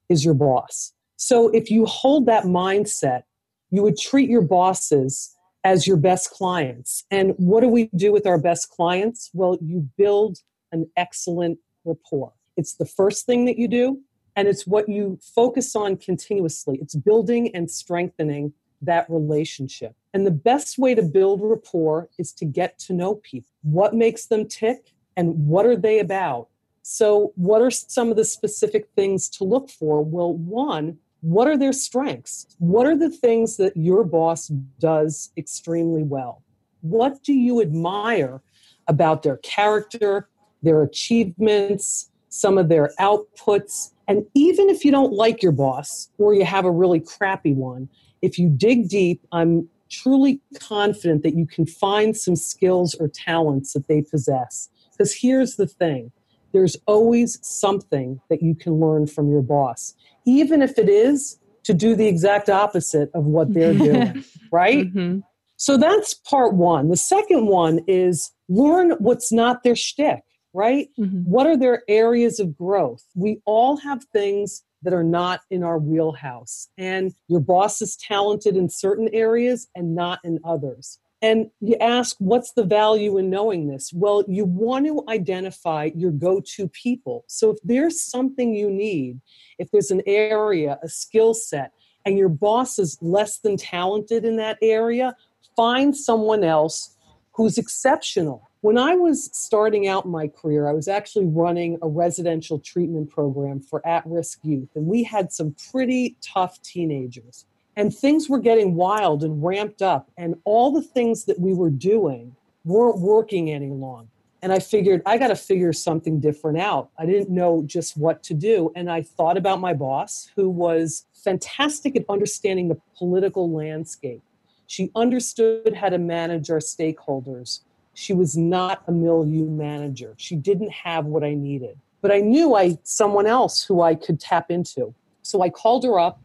is 0.09 0.25
your 0.25 0.35
boss. 0.35 0.93
So, 1.17 1.49
if 1.49 1.71
you 1.71 1.87
hold 1.87 2.27
that 2.27 2.45
mindset, 2.45 3.23
you 3.71 3.83
would 3.83 3.99
treat 3.99 4.31
your 4.31 4.43
bosses 4.43 5.35
as 5.65 5.87
your 5.87 5.97
best 5.97 6.31
clients. 6.31 7.05
And 7.11 7.35
what 7.37 7.61
do 7.61 7.69
we 7.69 7.91
do 7.95 8.13
with 8.13 8.27
our 8.27 8.39
best 8.39 8.71
clients? 8.71 9.31
Well, 9.35 9.59
you 9.61 9.89
build 9.97 10.39
an 10.73 10.91
excellent 10.97 11.59
rapport. 11.85 12.33
It's 12.57 12.75
the 12.75 12.87
first 12.87 13.27
thing 13.27 13.45
that 13.45 13.59
you 13.59 13.69
do 13.69 14.01
and 14.41 14.49
it's 14.49 14.67
what 14.67 14.89
you 14.89 15.19
focus 15.21 15.77
on 15.77 15.99
continuously. 15.99 16.79
It's 16.81 16.95
building 16.95 17.55
and 17.55 17.71
strengthening 17.71 18.55
that 18.81 19.05
relationship. 19.11 19.95
And 20.15 20.27
the 20.27 20.31
best 20.31 20.79
way 20.79 20.95
to 20.95 21.03
build 21.03 21.43
rapport 21.43 22.09
is 22.19 22.33
to 22.33 22.47
get 22.47 22.79
to 22.79 22.95
know 22.95 23.17
people. 23.17 23.51
What 23.61 23.93
makes 23.93 24.25
them 24.25 24.49
tick 24.49 24.95
and 25.15 25.47
what 25.47 25.67
are 25.67 25.77
they 25.77 25.99
about? 25.99 26.49
So, 26.81 27.35
what 27.37 27.61
are 27.61 27.71
some 27.71 28.11
of 28.11 28.17
the 28.17 28.25
specific 28.25 28.89
things 28.97 29.29
to 29.29 29.45
look 29.45 29.69
for? 29.69 30.01
Well, 30.03 30.33
one, 30.33 30.97
what 31.21 31.47
are 31.47 31.59
their 31.59 31.75
strengths? 31.75 32.47
What 32.59 32.87
are 32.87 32.97
the 32.97 33.11
things 33.11 33.59
that 33.59 33.77
your 33.77 34.05
boss 34.05 34.49
does 34.79 35.33
extremely 35.37 36.03
well? 36.03 36.43
What 36.81 37.23
do 37.23 37.35
you 37.35 37.61
admire 37.61 38.41
about 38.89 39.23
their 39.23 39.37
character, 39.37 40.31
their 40.63 40.81
achievements, 40.81 42.11
some 42.31 42.57
of 42.57 42.71
their 42.71 42.91
outputs? 42.99 43.93
And 44.11 44.27
even 44.35 44.69
if 44.69 44.85
you 44.85 44.91
don't 44.91 45.13
like 45.13 45.41
your 45.41 45.53
boss 45.53 46.11
or 46.19 46.35
you 46.35 46.45
have 46.45 46.65
a 46.65 46.71
really 46.71 46.99
crappy 46.99 47.53
one, 47.53 47.89
if 48.23 48.41
you 48.41 48.49
dig 48.49 48.89
deep, 48.89 49.25
I'm 49.31 49.69
truly 49.89 50.41
confident 50.59 51.23
that 51.23 51.37
you 51.37 51.47
can 51.47 51.65
find 51.65 52.17
some 52.17 52.35
skills 52.35 52.97
or 52.97 53.07
talents 53.07 53.73
that 53.75 53.87
they 53.87 54.03
possess. 54.03 54.69
Because 54.91 55.15
here's 55.15 55.55
the 55.55 55.69
thing 55.69 56.11
there's 56.51 56.77
always 56.87 57.39
something 57.47 58.21
that 58.31 58.43
you 58.43 58.57
can 58.57 58.81
learn 58.81 59.07
from 59.07 59.31
your 59.31 59.43
boss, 59.43 59.95
even 60.27 60.61
if 60.61 60.77
it 60.77 60.89
is 60.89 61.39
to 61.63 61.73
do 61.73 61.95
the 61.95 62.09
exact 62.09 62.51
opposite 62.51 63.13
of 63.15 63.27
what 63.27 63.55
they're 63.55 63.75
doing, 63.91 64.25
right? 64.51 64.93
Mm-hmm. 64.93 65.21
So 65.57 65.77
that's 65.77 66.15
part 66.15 66.55
one. 66.55 66.89
The 66.89 66.97
second 66.97 67.47
one 67.47 67.79
is 67.87 68.33
learn 68.49 68.91
what's 68.99 69.31
not 69.31 69.63
their 69.63 69.77
shtick 69.77 70.25
right? 70.53 70.89
Mm-hmm. 70.99 71.23
What 71.23 71.47
are 71.47 71.57
their 71.57 71.83
areas 71.89 72.41
of 72.41 72.57
growth? 72.57 73.05
We 73.15 73.41
all 73.45 73.77
have 73.79 74.05
things 74.13 74.63
that 74.83 74.95
are 74.95 75.05
not 75.05 75.41
in 75.51 75.63
our 75.63 75.79
wheelhouse, 75.79 76.69
and 76.79 77.15
your 77.29 77.41
boss 77.41 77.83
is 77.83 77.97
talented 77.97 78.57
in 78.57 78.69
certain 78.69 79.09
areas 79.13 79.69
and 79.75 79.95
not 79.95 80.21
in 80.25 80.39
others. 80.45 80.99
And 81.23 81.51
you 81.61 81.77
ask, 81.81 82.17
what's 82.19 82.53
the 82.53 82.65
value 82.65 83.19
in 83.19 83.29
knowing 83.29 83.69
this? 83.69 83.93
Well, 83.93 84.25
you 84.27 84.47
want 84.47 84.87
to 84.87 85.05
identify 85.09 85.91
your 85.95 86.13
go 86.13 86.41
to 86.57 86.69
people. 86.69 87.25
So 87.27 87.51
if 87.51 87.59
there's 87.63 88.01
something 88.01 88.55
you 88.55 88.71
need, 88.71 89.21
if 89.59 89.71
there's 89.71 89.91
an 89.91 90.01
area, 90.07 90.79
a 90.83 90.89
skill 90.89 91.35
set, 91.35 91.73
and 92.07 92.17
your 92.17 92.31
boss 92.31 92.79
is 92.79 92.97
less 93.03 93.39
than 93.41 93.59
talented 93.59 94.25
in 94.25 94.37
that 94.37 94.57
area, 94.63 95.15
find 95.55 95.95
someone 95.95 96.43
else 96.43 96.97
who's 97.33 97.59
exceptional 97.59 98.50
when 98.63 98.77
I 98.77 98.95
was 98.95 99.31
starting 99.33 99.89
out 99.89 100.07
my 100.07 100.29
career, 100.29 100.69
I 100.69 100.73
was 100.73 100.87
actually 100.87 101.27
running 101.27 101.79
a 101.81 101.89
residential 101.89 102.59
treatment 102.59 103.11
program 103.11 103.61
for 103.61 103.87
at 103.87 104.07
risk 104.07 104.41
youth, 104.43 104.69
and 104.75 104.87
we 104.87 105.03
had 105.03 105.33
some 105.33 105.55
pretty 105.71 106.17
tough 106.21 106.61
teenagers. 106.63 107.47
And 107.77 107.95
things 107.95 108.29
were 108.29 108.41
getting 108.41 108.75
wild 108.75 109.25
and 109.25 109.43
ramped 109.43 109.81
up, 109.81 110.11
and 110.19 110.35
all 110.45 110.73
the 110.73 110.83
things 110.83 111.25
that 111.25 111.41
we 111.41 111.55
were 111.55 111.71
doing 111.71 112.37
weren't 112.65 112.99
working 112.99 113.51
any 113.51 113.71
longer. 113.71 114.11
And 114.43 114.53
I 114.53 114.59
figured 114.59 115.03
I 115.07 115.17
got 115.19 115.29
to 115.29 115.37
figure 115.37 115.73
something 115.73 116.21
different 116.21 116.59
out. 116.59 116.91
I 116.99 117.07
didn't 117.07 117.31
know 117.31 117.63
just 117.67 117.97
what 117.97 118.23
to 118.25 118.35
do. 118.35 118.73
And 118.75 118.91
I 118.91 119.03
thought 119.03 119.37
about 119.37 119.61
my 119.61 119.75
boss, 119.75 120.31
who 120.35 120.49
was 120.49 121.05
fantastic 121.13 121.95
at 121.95 122.05
understanding 122.09 122.69
the 122.69 122.81
political 122.97 123.51
landscape. 123.51 124.23
She 124.67 124.91
understood 124.95 125.75
how 125.75 125.91
to 125.91 125.99
manage 125.99 126.51
our 126.51 126.59
stakeholders 126.59 127.61
she 128.01 128.15
was 128.15 128.35
not 128.35 128.83
a 128.87 128.93
milieu 128.93 129.45
manager. 129.45 130.15
She 130.17 130.35
didn't 130.35 130.73
have 130.73 131.05
what 131.05 131.23
I 131.23 131.35
needed. 131.35 131.79
but 132.01 132.11
I 132.11 132.21
knew 132.21 132.55
I 132.55 132.79
someone 132.83 133.27
else 133.27 133.63
who 133.63 133.83
I 133.83 133.95
could 133.95 134.19
tap 134.19 134.51
into. 134.51 134.95
So 135.21 135.43
I 135.43 135.51
called 135.51 135.85
her 135.85 135.99
up 136.01 136.19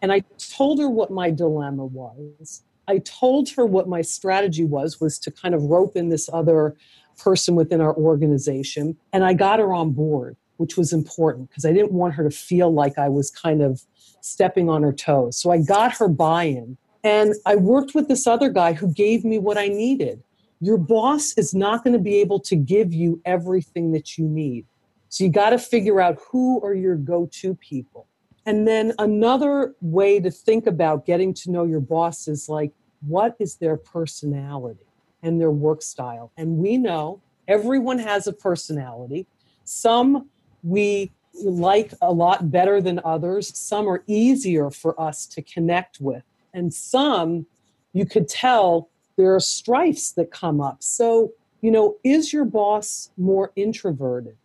and 0.00 0.10
I 0.10 0.22
told 0.38 0.78
her 0.78 0.88
what 0.88 1.10
my 1.10 1.30
dilemma 1.30 1.84
was. 1.84 2.62
I 2.86 2.98
told 2.98 3.50
her 3.50 3.66
what 3.66 3.86
my 3.86 4.00
strategy 4.00 4.64
was 4.64 5.02
was 5.02 5.18
to 5.18 5.30
kind 5.30 5.54
of 5.54 5.64
rope 5.64 5.96
in 5.96 6.08
this 6.08 6.30
other 6.32 6.78
person 7.18 7.54
within 7.56 7.82
our 7.82 7.94
organization 7.94 8.96
and 9.12 9.22
I 9.22 9.34
got 9.34 9.58
her 9.58 9.74
on 9.74 9.90
board, 9.90 10.34
which 10.56 10.78
was 10.78 10.94
important 10.94 11.50
because 11.50 11.66
I 11.66 11.74
didn't 11.74 11.92
want 11.92 12.14
her 12.14 12.24
to 12.24 12.34
feel 12.34 12.72
like 12.72 12.96
I 12.96 13.10
was 13.10 13.30
kind 13.30 13.60
of 13.60 13.82
stepping 14.22 14.70
on 14.70 14.82
her 14.82 14.94
toes. 14.94 15.36
So 15.38 15.50
I 15.50 15.58
got 15.58 15.98
her 15.98 16.08
buy-in 16.08 16.78
and 17.04 17.34
I 17.44 17.56
worked 17.56 17.94
with 17.94 18.08
this 18.08 18.26
other 18.26 18.48
guy 18.48 18.72
who 18.72 18.90
gave 18.94 19.26
me 19.26 19.38
what 19.38 19.58
I 19.58 19.68
needed. 19.68 20.22
Your 20.60 20.78
boss 20.78 21.32
is 21.34 21.54
not 21.54 21.84
going 21.84 21.92
to 21.92 21.98
be 22.00 22.16
able 22.16 22.40
to 22.40 22.56
give 22.56 22.92
you 22.92 23.20
everything 23.24 23.92
that 23.92 24.18
you 24.18 24.26
need. 24.26 24.66
So 25.08 25.24
you 25.24 25.30
got 25.30 25.50
to 25.50 25.58
figure 25.58 26.00
out 26.00 26.18
who 26.30 26.60
are 26.62 26.74
your 26.74 26.96
go 26.96 27.28
to 27.32 27.54
people. 27.54 28.06
And 28.44 28.66
then 28.66 28.94
another 28.98 29.74
way 29.80 30.20
to 30.20 30.30
think 30.30 30.66
about 30.66 31.06
getting 31.06 31.34
to 31.34 31.50
know 31.50 31.64
your 31.64 31.80
boss 31.80 32.28
is 32.28 32.48
like, 32.48 32.72
what 33.06 33.36
is 33.38 33.56
their 33.56 33.76
personality 33.76 34.86
and 35.22 35.40
their 35.40 35.50
work 35.50 35.82
style? 35.82 36.32
And 36.36 36.56
we 36.56 36.76
know 36.76 37.20
everyone 37.46 37.98
has 37.98 38.26
a 38.26 38.32
personality. 38.32 39.26
Some 39.64 40.28
we 40.62 41.12
like 41.34 41.92
a 42.02 42.12
lot 42.12 42.50
better 42.50 42.80
than 42.80 43.00
others, 43.04 43.56
some 43.56 43.86
are 43.88 44.02
easier 44.06 44.70
for 44.70 45.00
us 45.00 45.26
to 45.26 45.42
connect 45.42 46.00
with. 46.00 46.22
And 46.54 46.72
some 46.72 47.46
you 47.92 48.06
could 48.06 48.28
tell 48.28 48.88
there 49.18 49.34
are 49.34 49.40
strifes 49.40 50.12
that 50.12 50.30
come 50.30 50.62
up. 50.62 50.82
So, 50.82 51.32
you 51.60 51.70
know, 51.70 51.96
is 52.02 52.32
your 52.32 52.46
boss 52.46 53.10
more 53.18 53.52
introverted? 53.54 54.36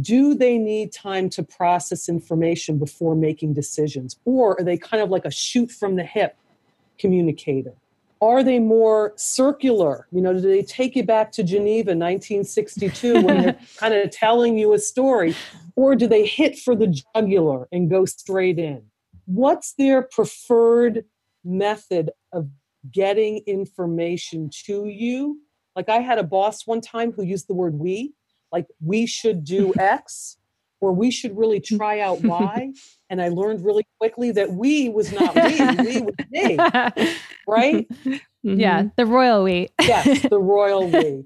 do 0.00 0.34
they 0.34 0.58
need 0.58 0.92
time 0.92 1.28
to 1.30 1.42
process 1.42 2.08
information 2.08 2.78
before 2.78 3.14
making 3.14 3.54
decisions? 3.54 4.16
Or 4.24 4.58
are 4.58 4.64
they 4.64 4.76
kind 4.76 5.02
of 5.02 5.10
like 5.10 5.24
a 5.24 5.30
shoot 5.30 5.70
from 5.70 5.96
the 5.96 6.02
hip 6.02 6.36
communicator? 6.98 7.74
Are 8.20 8.42
they 8.42 8.58
more 8.58 9.12
circular? 9.16 10.06
You 10.10 10.22
know, 10.22 10.32
do 10.32 10.40
they 10.40 10.62
take 10.62 10.96
you 10.96 11.04
back 11.04 11.30
to 11.32 11.42
Geneva 11.42 11.90
1962 11.90 13.14
when 13.14 13.42
they're 13.42 13.58
kind 13.76 13.94
of 13.94 14.10
telling 14.10 14.56
you 14.56 14.72
a 14.72 14.78
story? 14.78 15.36
Or 15.76 15.94
do 15.94 16.06
they 16.06 16.24
hit 16.24 16.58
for 16.58 16.74
the 16.74 16.86
jugular 16.86 17.68
and 17.70 17.90
go 17.90 18.04
straight 18.04 18.58
in? 18.58 18.82
What's 19.26 19.74
their 19.74 20.02
preferred 20.02 21.04
method 21.44 22.10
of 22.32 22.48
getting 22.90 23.42
information 23.46 24.50
to 24.66 24.86
you? 24.86 25.40
Like 25.76 25.88
I 25.88 26.00
had 26.00 26.18
a 26.18 26.24
boss 26.24 26.66
one 26.66 26.80
time 26.80 27.12
who 27.12 27.24
used 27.24 27.48
the 27.48 27.54
word 27.54 27.74
we 27.74 28.14
like 28.52 28.66
we 28.80 29.06
should 29.06 29.44
do 29.44 29.74
X 29.78 30.38
or 30.80 30.92
we 30.92 31.10
should 31.10 31.36
really 31.36 31.60
try 31.60 32.00
out 32.00 32.22
Y. 32.22 32.72
And 33.10 33.22
I 33.22 33.28
learned 33.28 33.64
really 33.64 33.86
quickly 34.00 34.32
that 34.32 34.50
we 34.50 34.88
was 34.88 35.12
not 35.12 35.36
we, 35.36 35.60
we 35.84 36.00
was 36.00 36.14
me. 36.30 36.56
Right? 37.46 37.86
Mm-hmm. 37.88 38.58
Yeah, 38.58 38.86
the 38.96 39.06
royal 39.06 39.44
we. 39.44 39.68
yes, 39.80 40.22
the 40.22 40.40
royal 40.40 40.88
we. 40.88 41.24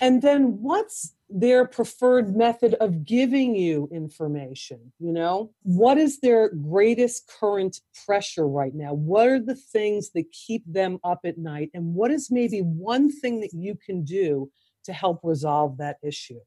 and 0.00 0.22
then 0.22 0.62
what's 0.62 1.12
their 1.36 1.66
preferred 1.66 2.36
method 2.36 2.74
of 2.74 3.04
giving 3.04 3.56
you 3.56 3.88
information? 3.92 4.92
You 5.00 5.12
know, 5.12 5.52
what 5.64 5.98
is 5.98 6.20
their 6.20 6.48
greatest 6.50 7.28
current 7.40 7.80
pressure 8.06 8.46
right 8.46 8.74
now? 8.74 8.94
What 8.94 9.26
are 9.26 9.40
the 9.40 9.56
things 9.56 10.10
that 10.12 10.30
keep 10.30 10.62
them 10.64 10.98
up 11.02 11.20
at 11.24 11.36
night? 11.36 11.70
And 11.74 11.94
what 11.94 12.12
is 12.12 12.30
maybe 12.30 12.60
one 12.60 13.10
thing 13.10 13.40
that 13.40 13.52
you 13.52 13.76
can 13.84 14.04
do 14.04 14.50
to 14.84 14.92
help 14.92 15.20
resolve 15.24 15.78
that 15.78 15.96
issue 16.02 16.38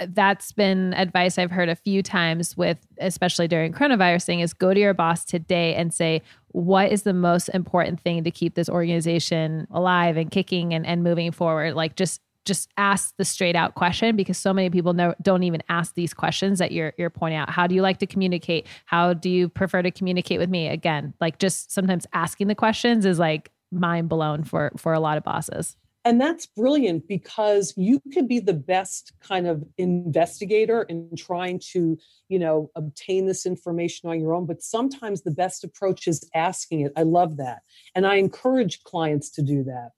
uh, 0.00 0.06
that's 0.08 0.50
been 0.50 0.92
advice 0.94 1.38
I've 1.38 1.50
heard 1.50 1.68
a 1.68 1.76
few 1.76 2.02
times 2.02 2.56
with 2.56 2.78
especially 2.98 3.46
during 3.46 3.72
coronavirus 3.72 4.24
thing 4.24 4.40
is 4.40 4.52
go 4.52 4.74
to 4.74 4.80
your 4.80 4.94
boss 4.94 5.24
today 5.24 5.74
and 5.74 5.92
say 5.92 6.22
what 6.48 6.90
is 6.90 7.02
the 7.02 7.12
most 7.12 7.48
important 7.50 8.00
thing 8.00 8.24
to 8.24 8.30
keep 8.30 8.54
this 8.54 8.68
organization 8.68 9.68
alive 9.70 10.16
and 10.16 10.30
kicking 10.30 10.72
and, 10.72 10.86
and 10.86 11.04
moving 11.04 11.30
forward 11.30 11.74
like 11.74 11.94
just 11.94 12.22
just 12.44 12.68
ask 12.76 13.14
the 13.16 13.24
straight 13.24 13.56
out 13.56 13.74
question 13.74 14.16
because 14.16 14.38
so 14.38 14.52
many 14.52 14.70
people 14.70 14.92
know, 14.92 15.14
don't 15.22 15.42
even 15.42 15.62
ask 15.68 15.94
these 15.94 16.14
questions 16.14 16.58
that 16.58 16.72
you're 16.72 16.92
you're 16.98 17.10
pointing 17.10 17.38
out. 17.38 17.50
How 17.50 17.66
do 17.66 17.74
you 17.74 17.82
like 17.82 17.98
to 17.98 18.06
communicate? 18.06 18.66
How 18.86 19.14
do 19.14 19.30
you 19.30 19.48
prefer 19.48 19.82
to 19.82 19.90
communicate 19.90 20.38
with 20.38 20.50
me? 20.50 20.68
Again, 20.68 21.14
like 21.20 21.38
just 21.38 21.72
sometimes 21.72 22.06
asking 22.12 22.48
the 22.48 22.54
questions 22.54 23.06
is 23.06 23.18
like 23.18 23.50
mind 23.70 24.08
blown 24.08 24.44
for 24.44 24.72
for 24.76 24.92
a 24.92 25.00
lot 25.00 25.16
of 25.16 25.24
bosses. 25.24 25.76
And 26.06 26.20
that's 26.20 26.44
brilliant 26.44 27.08
because 27.08 27.72
you 27.78 27.98
could 28.12 28.28
be 28.28 28.38
the 28.38 28.52
best 28.52 29.14
kind 29.20 29.46
of 29.46 29.64
investigator 29.78 30.82
in 30.82 31.08
trying 31.16 31.58
to, 31.72 31.96
you 32.28 32.38
know, 32.38 32.70
obtain 32.76 33.24
this 33.26 33.46
information 33.46 34.10
on 34.10 34.20
your 34.20 34.34
own. 34.34 34.44
But 34.44 34.62
sometimes 34.62 35.22
the 35.22 35.30
best 35.30 35.64
approach 35.64 36.06
is 36.06 36.28
asking 36.34 36.80
it. 36.80 36.92
I 36.94 37.04
love 37.04 37.38
that. 37.38 37.62
And 37.94 38.06
I 38.06 38.16
encourage 38.16 38.82
clients 38.82 39.30
to 39.30 39.42
do 39.42 39.64
that. 39.64 39.92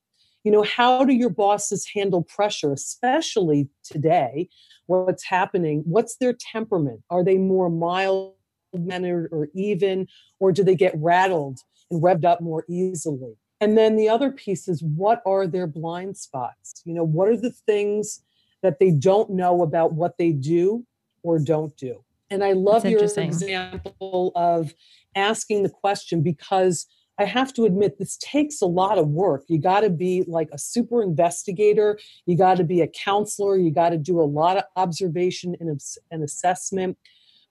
You 0.46 0.52
know, 0.52 0.62
how 0.62 1.04
do 1.04 1.12
your 1.12 1.30
bosses 1.30 1.88
handle 1.92 2.22
pressure, 2.22 2.72
especially 2.72 3.68
today? 3.82 4.48
What's 4.86 5.24
happening? 5.24 5.82
What's 5.84 6.18
their 6.18 6.32
temperament? 6.32 7.00
Are 7.10 7.24
they 7.24 7.36
more 7.36 7.68
mild 7.68 8.34
mannered 8.72 9.30
or 9.32 9.48
even, 9.56 10.06
or 10.38 10.52
do 10.52 10.62
they 10.62 10.76
get 10.76 10.94
rattled 10.98 11.58
and 11.90 12.00
revved 12.00 12.24
up 12.24 12.40
more 12.40 12.64
easily? 12.68 13.34
And 13.60 13.76
then 13.76 13.96
the 13.96 14.08
other 14.08 14.30
piece 14.30 14.68
is 14.68 14.84
what 14.84 15.20
are 15.26 15.48
their 15.48 15.66
blind 15.66 16.16
spots? 16.16 16.80
You 16.84 16.94
know, 16.94 17.02
what 17.02 17.28
are 17.28 17.36
the 17.36 17.50
things 17.50 18.22
that 18.62 18.78
they 18.78 18.92
don't 18.92 19.30
know 19.30 19.62
about 19.62 19.94
what 19.94 20.16
they 20.16 20.30
do 20.30 20.86
or 21.24 21.40
don't 21.40 21.76
do? 21.76 22.04
And 22.30 22.44
I 22.44 22.52
love 22.52 22.86
your 22.86 23.02
example 23.02 24.30
of 24.36 24.74
asking 25.16 25.64
the 25.64 25.70
question 25.70 26.22
because 26.22 26.86
I 27.18 27.24
have 27.24 27.52
to 27.54 27.64
admit, 27.64 27.98
this 27.98 28.16
takes 28.18 28.60
a 28.60 28.66
lot 28.66 28.98
of 28.98 29.08
work. 29.08 29.44
You 29.48 29.58
got 29.58 29.80
to 29.80 29.90
be 29.90 30.24
like 30.26 30.48
a 30.52 30.58
super 30.58 31.02
investigator, 31.02 31.98
you 32.26 32.36
got 32.36 32.56
to 32.58 32.64
be 32.64 32.80
a 32.82 32.88
counselor, 32.88 33.56
you 33.56 33.70
got 33.70 33.90
to 33.90 33.98
do 33.98 34.20
a 34.20 34.24
lot 34.24 34.56
of 34.56 34.64
observation 34.76 35.56
and, 35.60 35.80
and 36.10 36.22
assessment. 36.22 36.98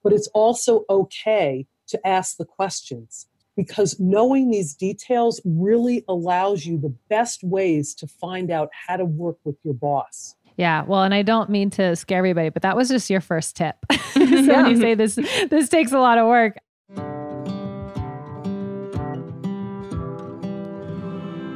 But 0.03 0.13
it's 0.13 0.27
also 0.27 0.85
okay 0.89 1.65
to 1.87 2.07
ask 2.07 2.37
the 2.37 2.45
questions 2.45 3.27
because 3.55 3.99
knowing 3.99 4.51
these 4.51 4.75
details 4.75 5.41
really 5.45 6.03
allows 6.07 6.65
you 6.65 6.77
the 6.77 6.93
best 7.09 7.43
ways 7.43 7.95
to 7.95 8.07
find 8.07 8.51
out 8.51 8.69
how 8.87 8.97
to 8.97 9.05
work 9.05 9.37
with 9.43 9.55
your 9.63 9.73
boss. 9.73 10.35
Yeah, 10.57 10.83
well, 10.83 11.03
and 11.03 11.13
I 11.13 11.21
don't 11.21 11.49
mean 11.49 11.69
to 11.71 11.95
scare 11.95 12.19
everybody, 12.19 12.49
but 12.49 12.61
that 12.61 12.77
was 12.77 12.87
just 12.87 13.09
your 13.09 13.19
first 13.19 13.57
tip. 13.57 13.75
so 14.13 14.19
yeah. 14.21 14.63
when 14.63 14.71
you 14.71 14.77
say 14.79 14.93
this 14.93 15.15
this 15.49 15.69
takes 15.69 15.91
a 15.91 15.99
lot 15.99 16.17
of 16.17 16.27
work. 16.27 16.57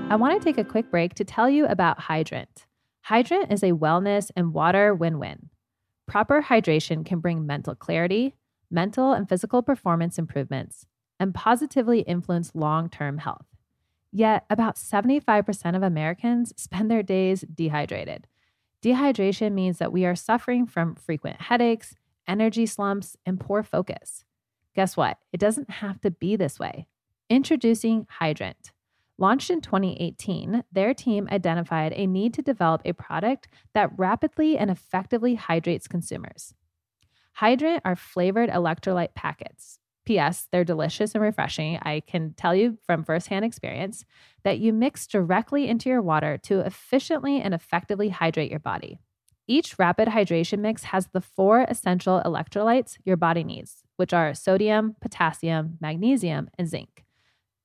I 0.10 0.15
want 0.15 0.41
to 0.41 0.43
take 0.43 0.58
a 0.58 0.63
quick 0.63 0.89
break 0.89 1.13
to 1.15 1.24
tell 1.24 1.48
you 1.48 1.67
about 1.67 2.00
Hydrant. 2.00 2.65
Hydrant 3.02 3.54
is 3.54 3.62
a 3.62 3.74
wellness 3.74 4.32
and 4.36 4.56
water 4.56 4.91
win-win. 4.95 5.50
Proper 6.08 6.41
hydration 6.41 7.06
can 7.06 7.19
bring 7.19 7.45
mental 7.45 7.76
clarity, 7.76 8.34
mental 8.72 9.13
and 9.13 9.30
physical 9.30 9.62
performance 9.62 10.17
improvements 10.17 10.88
and 11.19 11.36
positively 11.36 12.00
influence 12.00 12.56
long 12.56 12.89
term 12.89 13.19
health. 13.19 13.45
Yet, 14.12 14.45
about 14.50 14.78
75% 14.78 15.76
of 15.76 15.84
Americans 15.84 16.54
spend 16.60 16.89
their 16.89 17.04
days 17.04 17.45
dehydrated. 17.54 18.26
Dehydration 18.82 19.52
means 19.52 19.78
that 19.78 19.93
we 19.93 20.06
are 20.06 20.15
suffering 20.15 20.65
from 20.65 20.95
frequent 20.95 21.39
headaches, 21.39 21.93
energy 22.28 22.65
slumps, 22.65 23.15
and 23.28 23.39
poor 23.39 23.62
focus. 23.62 24.26
Guess 24.76 24.98
what? 24.98 25.19
It 25.32 25.39
doesn't 25.39 25.69
have 25.69 26.02
to 26.02 26.10
be 26.10 26.36
this 26.36 26.58
way. 26.58 26.88
Introducing 27.30 28.08
Hydrant. 28.10 28.72
Launched 29.19 29.49
in 29.49 29.60
2018, 29.60 30.63
their 30.71 30.93
team 30.93 31.27
identified 31.29 31.91
a 31.93 32.08
need 32.08 32.34
to 32.34 32.41
develop 32.41 32.82
a 32.86 32.93
product 32.93 33.49
that 33.73 33.91
rapidly 33.97 34.58
and 34.58 34.71
effectively 34.71 35.36
hydrates 35.36 35.89
consumers. 35.89 36.53
Hydrant 37.34 37.82
are 37.84 37.97
flavored 37.97 38.49
electrolyte 38.49 39.13
packets, 39.15 39.79
P.S., 40.10 40.47
they're 40.51 40.63
delicious 40.63 41.13
and 41.13 41.21
refreshing. 41.21 41.77
I 41.84 41.99
can 41.99 42.34
tell 42.34 42.55
you 42.55 42.79
from 42.84 43.03
firsthand 43.03 43.45
experience 43.45 44.05
that 44.43 44.58
you 44.58 44.73
mix 44.73 45.05
directly 45.05 45.67
into 45.67 45.88
your 45.88 46.01
water 46.01 46.36
to 46.45 46.62
efficiently 46.62 47.39
and 47.39 47.53
effectively 47.53 48.10
hydrate 48.10 48.49
your 48.49 48.60
body. 48.60 48.97
Each 49.47 49.77
rapid 49.77 50.08
hydration 50.08 50.62
mix 50.62 50.86
has 50.86 51.10
the 51.13 51.21
four 51.21 51.62
essential 51.67 52.23
electrolytes 52.25 52.97
your 53.05 53.17
body 53.17 53.43
needs, 53.43 53.84
which 53.97 54.12
are 54.12 54.34
sodium, 54.34 54.95
potassium, 54.99 55.77
magnesium, 55.79 56.49
and 56.58 56.67
zinc. 56.67 57.05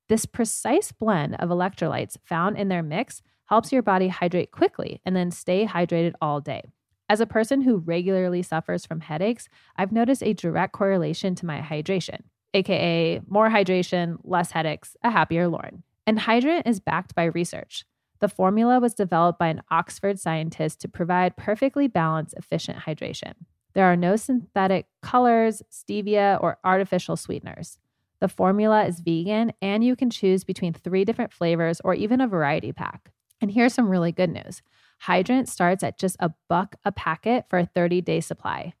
This 0.07 0.25
precise 0.25 0.91
blend 0.91 1.35
of 1.35 1.49
electrolytes 1.49 2.17
found 2.23 2.57
in 2.57 2.67
their 2.67 2.83
mix 2.83 3.21
helps 3.45 3.71
your 3.71 3.81
body 3.81 4.07
hydrate 4.07 4.51
quickly 4.51 5.01
and 5.05 5.15
then 5.15 5.31
stay 5.31 5.65
hydrated 5.65 6.13
all 6.21 6.41
day. 6.41 6.63
As 7.07 7.21
a 7.21 7.27
person 7.27 7.61
who 7.61 7.77
regularly 7.77 8.41
suffers 8.41 8.85
from 8.85 9.01
headaches, 9.01 9.47
I've 9.75 9.91
noticed 9.91 10.23
a 10.23 10.33
direct 10.33 10.73
correlation 10.73 11.35
to 11.35 11.45
my 11.45 11.59
hydration 11.59 12.21
aka 12.55 13.21
more 13.27 13.49
hydration, 13.49 14.17
less 14.23 14.51
headaches, 14.51 14.95
a 15.03 15.11
happier 15.11 15.47
Lauren. 15.47 15.83
And 16.07 16.19
Hydrant 16.19 16.65
is 16.65 16.79
backed 16.79 17.13
by 17.13 17.25
research. 17.25 17.85
The 18.19 18.29
formula 18.29 18.79
was 18.79 18.93
developed 18.93 19.37
by 19.37 19.47
an 19.47 19.61
Oxford 19.69 20.19
scientist 20.19 20.79
to 20.81 20.87
provide 20.87 21.35
perfectly 21.35 21.87
balanced, 21.87 22.33
efficient 22.37 22.79
hydration. 22.79 23.33
There 23.73 23.85
are 23.85 23.97
no 23.97 24.15
synthetic 24.15 24.87
colors, 25.01 25.61
stevia, 25.69 26.41
or 26.41 26.57
artificial 26.63 27.17
sweeteners. 27.17 27.77
The 28.21 28.27
formula 28.27 28.85
is 28.85 29.01
vegan, 29.01 29.51
and 29.61 29.83
you 29.83 29.95
can 29.95 30.09
choose 30.09 30.43
between 30.43 30.73
three 30.73 31.05
different 31.05 31.33
flavors 31.33 31.81
or 31.83 31.93
even 31.93 32.21
a 32.21 32.27
variety 32.27 32.71
pack. 32.71 33.11
And 33.41 33.51
here's 33.51 33.73
some 33.73 33.89
really 33.89 34.11
good 34.11 34.29
news 34.29 34.61
Hydrant 34.99 35.49
starts 35.49 35.83
at 35.83 35.99
just 35.99 36.15
a 36.19 36.33
buck 36.47 36.75
a 36.83 36.91
packet 36.91 37.45
for 37.49 37.59
a 37.59 37.65
30 37.65 38.01
day 38.01 38.21
supply. 38.21 38.73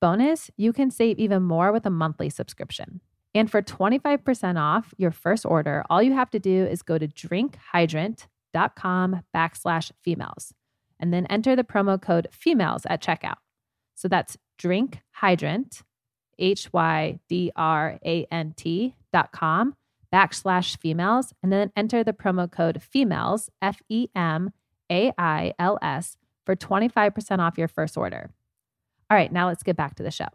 Bonus, 0.00 0.50
you 0.56 0.72
can 0.72 0.90
save 0.90 1.18
even 1.18 1.42
more 1.42 1.72
with 1.72 1.84
a 1.86 1.90
monthly 1.90 2.30
subscription. 2.30 3.00
And 3.34 3.50
for 3.50 3.60
25% 3.60 4.58
off 4.58 4.94
your 4.96 5.10
first 5.10 5.44
order, 5.44 5.84
all 5.90 6.02
you 6.02 6.14
have 6.14 6.30
to 6.30 6.38
do 6.38 6.64
is 6.64 6.80
go 6.82 6.96
to 6.96 7.08
drinkhydrant.com 7.08 9.22
backslash 9.34 9.90
femails 10.02 10.54
and 10.98 11.12
then 11.12 11.26
enter 11.26 11.54
the 11.54 11.64
promo 11.64 12.00
code 12.00 12.28
femails 12.32 12.86
at 12.86 13.02
checkout. 13.02 13.36
So 13.94 14.08
that's 14.08 14.38
drinkhydrant, 14.58 15.82
H 16.38 16.72
Y 16.72 17.18
D 17.28 17.52
R 17.56 17.98
A 18.04 18.26
N 18.30 18.54
T 18.56 18.94
dot 19.12 19.32
com 19.32 19.74
backslash 20.12 20.78
femails, 20.78 21.32
and 21.42 21.52
then 21.52 21.72
enter 21.76 22.02
the 22.04 22.12
promo 22.12 22.50
code 22.50 22.80
femails, 22.82 23.50
F 23.60 23.82
E 23.88 24.08
M 24.14 24.52
A 24.90 25.12
I 25.18 25.52
L 25.58 25.78
S, 25.82 26.16
for 26.44 26.56
25% 26.56 27.38
off 27.38 27.58
your 27.58 27.68
first 27.68 27.96
order. 27.96 28.30
All 29.10 29.16
right, 29.16 29.32
now 29.32 29.48
let's 29.48 29.62
get 29.62 29.76
back 29.76 29.96
to 29.96 30.02
the 30.02 30.10
show. 30.10 30.28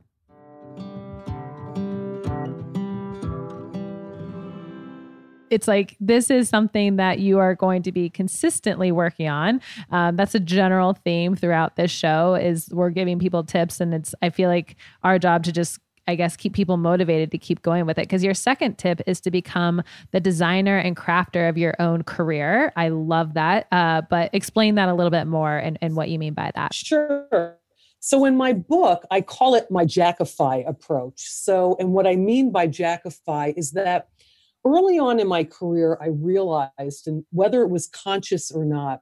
it's 5.52 5.68
like 5.68 5.98
this 6.00 6.32
is 6.32 6.50
something 6.50 6.96
that 6.96 7.20
you 7.20 7.38
are 7.38 7.54
going 7.54 7.84
to 7.84 7.92
be 7.92 8.10
consistently 8.10 8.92
working 8.92 9.28
on 9.28 9.62
um, 9.92 10.16
that's 10.16 10.34
a 10.34 10.40
general 10.40 10.94
theme 10.94 11.36
throughout 11.36 11.76
this 11.76 11.92
show 11.92 12.36
is 12.36 12.70
we're 12.72 12.90
giving 12.90 13.20
people 13.20 13.44
tips 13.44 13.80
and 13.80 13.94
it's 13.94 14.16
i 14.22 14.30
feel 14.30 14.50
like 14.50 14.78
our 15.04 15.20
job 15.20 15.44
to 15.44 15.52
just 15.52 15.80
I 16.08 16.16
guess 16.16 16.36
keep 16.36 16.54
people 16.54 16.78
motivated 16.78 17.32
to 17.32 17.38
keep 17.38 17.62
going 17.62 17.86
with 17.86 17.98
it. 17.98 18.04
Because 18.04 18.24
your 18.24 18.34
second 18.34 18.78
tip 18.78 19.02
is 19.06 19.22
to 19.22 19.32
become 19.32 19.84
the 20.12 20.20
designer 20.20 20.78
and 20.78 20.96
crafter 20.96 21.48
of 21.50 21.58
your 21.58 21.76
own 21.80 22.04
career. 22.04 22.74
I 22.76 22.90
love 22.90 23.34
that. 23.36 23.68
Uh, 23.72 24.02
but 24.10 24.30
explain 24.34 24.76
that 24.76 24.90
a 24.90 24.94
little 24.94 25.12
bit 25.12 25.26
more 25.26 25.58
and, 25.58 25.78
and 25.82 25.96
what 25.96 26.10
you 26.10 26.20
mean 26.20 26.34
by 26.34 26.52
that. 26.56 26.74
Sure. 26.74 27.58
So 28.00 28.26
in 28.26 28.36
my 28.36 28.54
book, 28.54 29.06
I 29.12 29.22
call 29.22 29.54
it 29.54 29.70
my 29.70 29.86
Jackify 29.86 30.68
approach. 30.68 31.22
So, 31.22 31.76
and 31.80 31.94
what 31.94 32.08
I 32.08 32.16
mean 32.16 32.52
by 32.52 32.68
Jackify 32.68 33.54
is 33.56 33.74
that 33.74 34.08
early 34.66 34.98
on 34.98 35.20
in 35.20 35.28
my 35.28 35.44
career, 35.44 36.00
I 36.02 36.08
realized, 36.08 37.08
and 37.08 37.24
whether 37.32 37.62
it 37.62 37.70
was 37.70 37.88
conscious 37.88 38.50
or 38.50 38.66
not, 38.66 39.02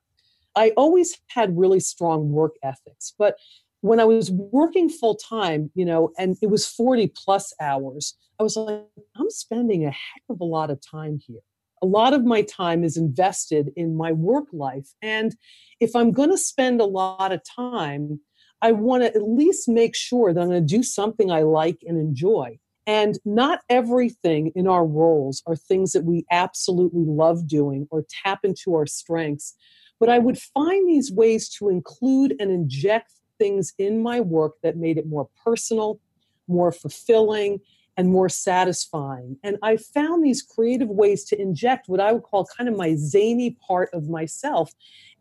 I 0.56 0.72
always 0.72 1.18
had 1.28 1.58
really 1.58 1.80
strong 1.80 2.32
work 2.32 2.56
ethics. 2.62 3.14
But 3.18 3.38
when 3.82 4.00
I 4.00 4.06
was 4.06 4.32
working 4.32 4.89
full 4.89 5.15
time, 5.15 5.72
you 5.74 5.86
know, 5.86 6.12
and 6.18 6.38
it 6.42 6.50
was 6.50 6.68
40 6.68 7.12
plus 7.15 7.54
hours, 7.62 8.15
I 8.39 8.44
was 8.44 8.56
like, 8.56 8.84
I'm 9.15 9.30
spending 9.30 9.86
a 9.86 9.92
heck 9.92 10.24
of 10.30 10.42
a 10.42 10.46
lot 10.46 10.70
of 10.70 10.80
time 10.82 11.20
here. 11.26 11.39
A 11.82 11.86
lot 11.86 12.13
of 12.13 12.26
my 12.26 12.42
time 12.42 12.84
is 12.84 12.98
invested 12.98 13.72
in 13.76 13.96
my 13.96 14.12
work 14.12 14.48
life. 14.52 14.89
And 15.02 15.36
if 15.80 15.96
I'm 15.96 16.12
going 16.12 16.30
to 16.30 16.38
spend 16.38 16.82
a 16.82 16.86
lot 16.86 17.32
of 17.32 17.42
time, 17.44 18.20
I 18.62 18.74
want 18.74 19.04
to 19.04 19.15
at 19.15 19.24
least 19.24 19.70
make 19.70 19.96
sure 19.96 20.34
that 20.34 20.42
I'm 20.42 20.50
going 20.50 20.65
to 20.65 20.76
do 20.76 20.84
something 20.84 21.32
I 21.32 21.44
like 21.44 21.78
and 21.86 21.98
enjoy. 21.98 22.60
And 22.86 23.18
not 23.24 23.60
everything 23.70 24.52
in 24.56 24.68
our 24.68 24.86
roles 24.86 25.42
are 25.46 25.56
things 25.56 25.92
that 25.92 26.04
we 26.04 26.26
absolutely 26.32 27.06
love 27.06 27.48
doing 27.48 27.88
or 27.92 28.04
tap 28.24 28.39
into 28.44 28.74
our 28.74 28.86
strengths. 28.86 29.56
But 30.00 30.10
I 30.10 30.20
would 30.20 30.38
find 30.38 30.89
these 30.89 31.12
ways 31.12 31.50
to 31.60 31.70
include 31.70 32.36
and 32.39 32.52
inject 32.52 33.12
things 33.39 33.73
in 33.80 34.04
my 34.04 34.19
work 34.19 34.54
that 34.62 34.78
made 34.78 34.99
it 34.99 35.08
more 35.08 35.28
personal, 35.43 35.99
more 36.47 36.71
fulfilling, 36.71 37.60
and 37.97 38.10
more 38.10 38.30
satisfying. 38.30 39.38
And 39.43 39.58
I 39.63 39.78
found 39.78 40.23
these 40.23 40.43
creative 40.43 40.89
ways 40.89 41.25
to 41.25 41.41
inject 41.41 41.89
what 41.89 41.99
I 41.99 42.13
would 42.13 42.23
call 42.23 42.45
kind 42.45 42.69
of 42.69 42.78
my 42.78 42.95
zany 42.95 43.58
part 43.67 43.89
of 43.93 44.08
myself. 44.08 44.71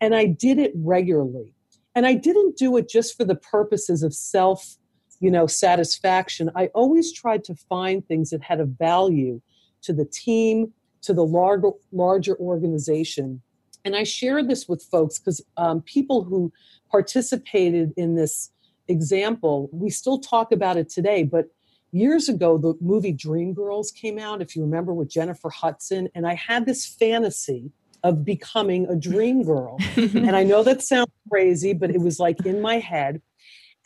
And 0.00 0.14
I 0.14 0.26
did 0.26 0.58
it 0.58 0.72
regularly. 0.74 1.54
And 1.94 2.06
I 2.06 2.14
didn't 2.14 2.56
do 2.56 2.76
it 2.76 2.88
just 2.88 3.16
for 3.16 3.24
the 3.24 3.34
purposes 3.34 4.02
of 4.02 4.12
self 4.14 4.76
you 5.20 5.30
know 5.30 5.46
satisfaction 5.46 6.50
i 6.54 6.66
always 6.68 7.12
tried 7.12 7.44
to 7.44 7.54
find 7.54 8.06
things 8.06 8.30
that 8.30 8.42
had 8.42 8.60
a 8.60 8.64
value 8.64 9.40
to 9.82 9.92
the 9.92 10.04
team 10.04 10.72
to 11.02 11.12
the 11.12 11.24
larger 11.24 11.70
larger 11.92 12.36
organization 12.36 13.42
and 13.88 13.96
i 13.96 14.04
shared 14.04 14.48
this 14.48 14.68
with 14.68 14.82
folks 14.82 15.18
because 15.18 15.40
um, 15.56 15.80
people 15.82 16.22
who 16.22 16.52
participated 16.90 17.90
in 17.96 18.14
this 18.14 18.50
example 18.88 19.70
we 19.72 19.88
still 19.88 20.18
talk 20.18 20.52
about 20.52 20.76
it 20.76 20.90
today 20.90 21.22
but 21.22 21.46
years 21.90 22.28
ago 22.28 22.58
the 22.58 22.74
movie 22.82 23.14
dreamgirls 23.14 23.94
came 23.94 24.18
out 24.18 24.42
if 24.42 24.54
you 24.54 24.60
remember 24.60 24.92
with 24.92 25.08
jennifer 25.08 25.48
hudson 25.48 26.06
and 26.14 26.26
i 26.26 26.34
had 26.34 26.66
this 26.66 26.84
fantasy 26.84 27.72
of 28.04 28.24
becoming 28.26 28.86
a 28.88 28.94
dream 28.94 29.42
girl 29.42 29.78
and 29.96 30.36
i 30.36 30.42
know 30.42 30.62
that 30.62 30.82
sounds 30.82 31.10
crazy 31.30 31.72
but 31.72 31.90
it 31.90 32.00
was 32.00 32.20
like 32.20 32.44
in 32.44 32.60
my 32.60 32.78
head 32.78 33.22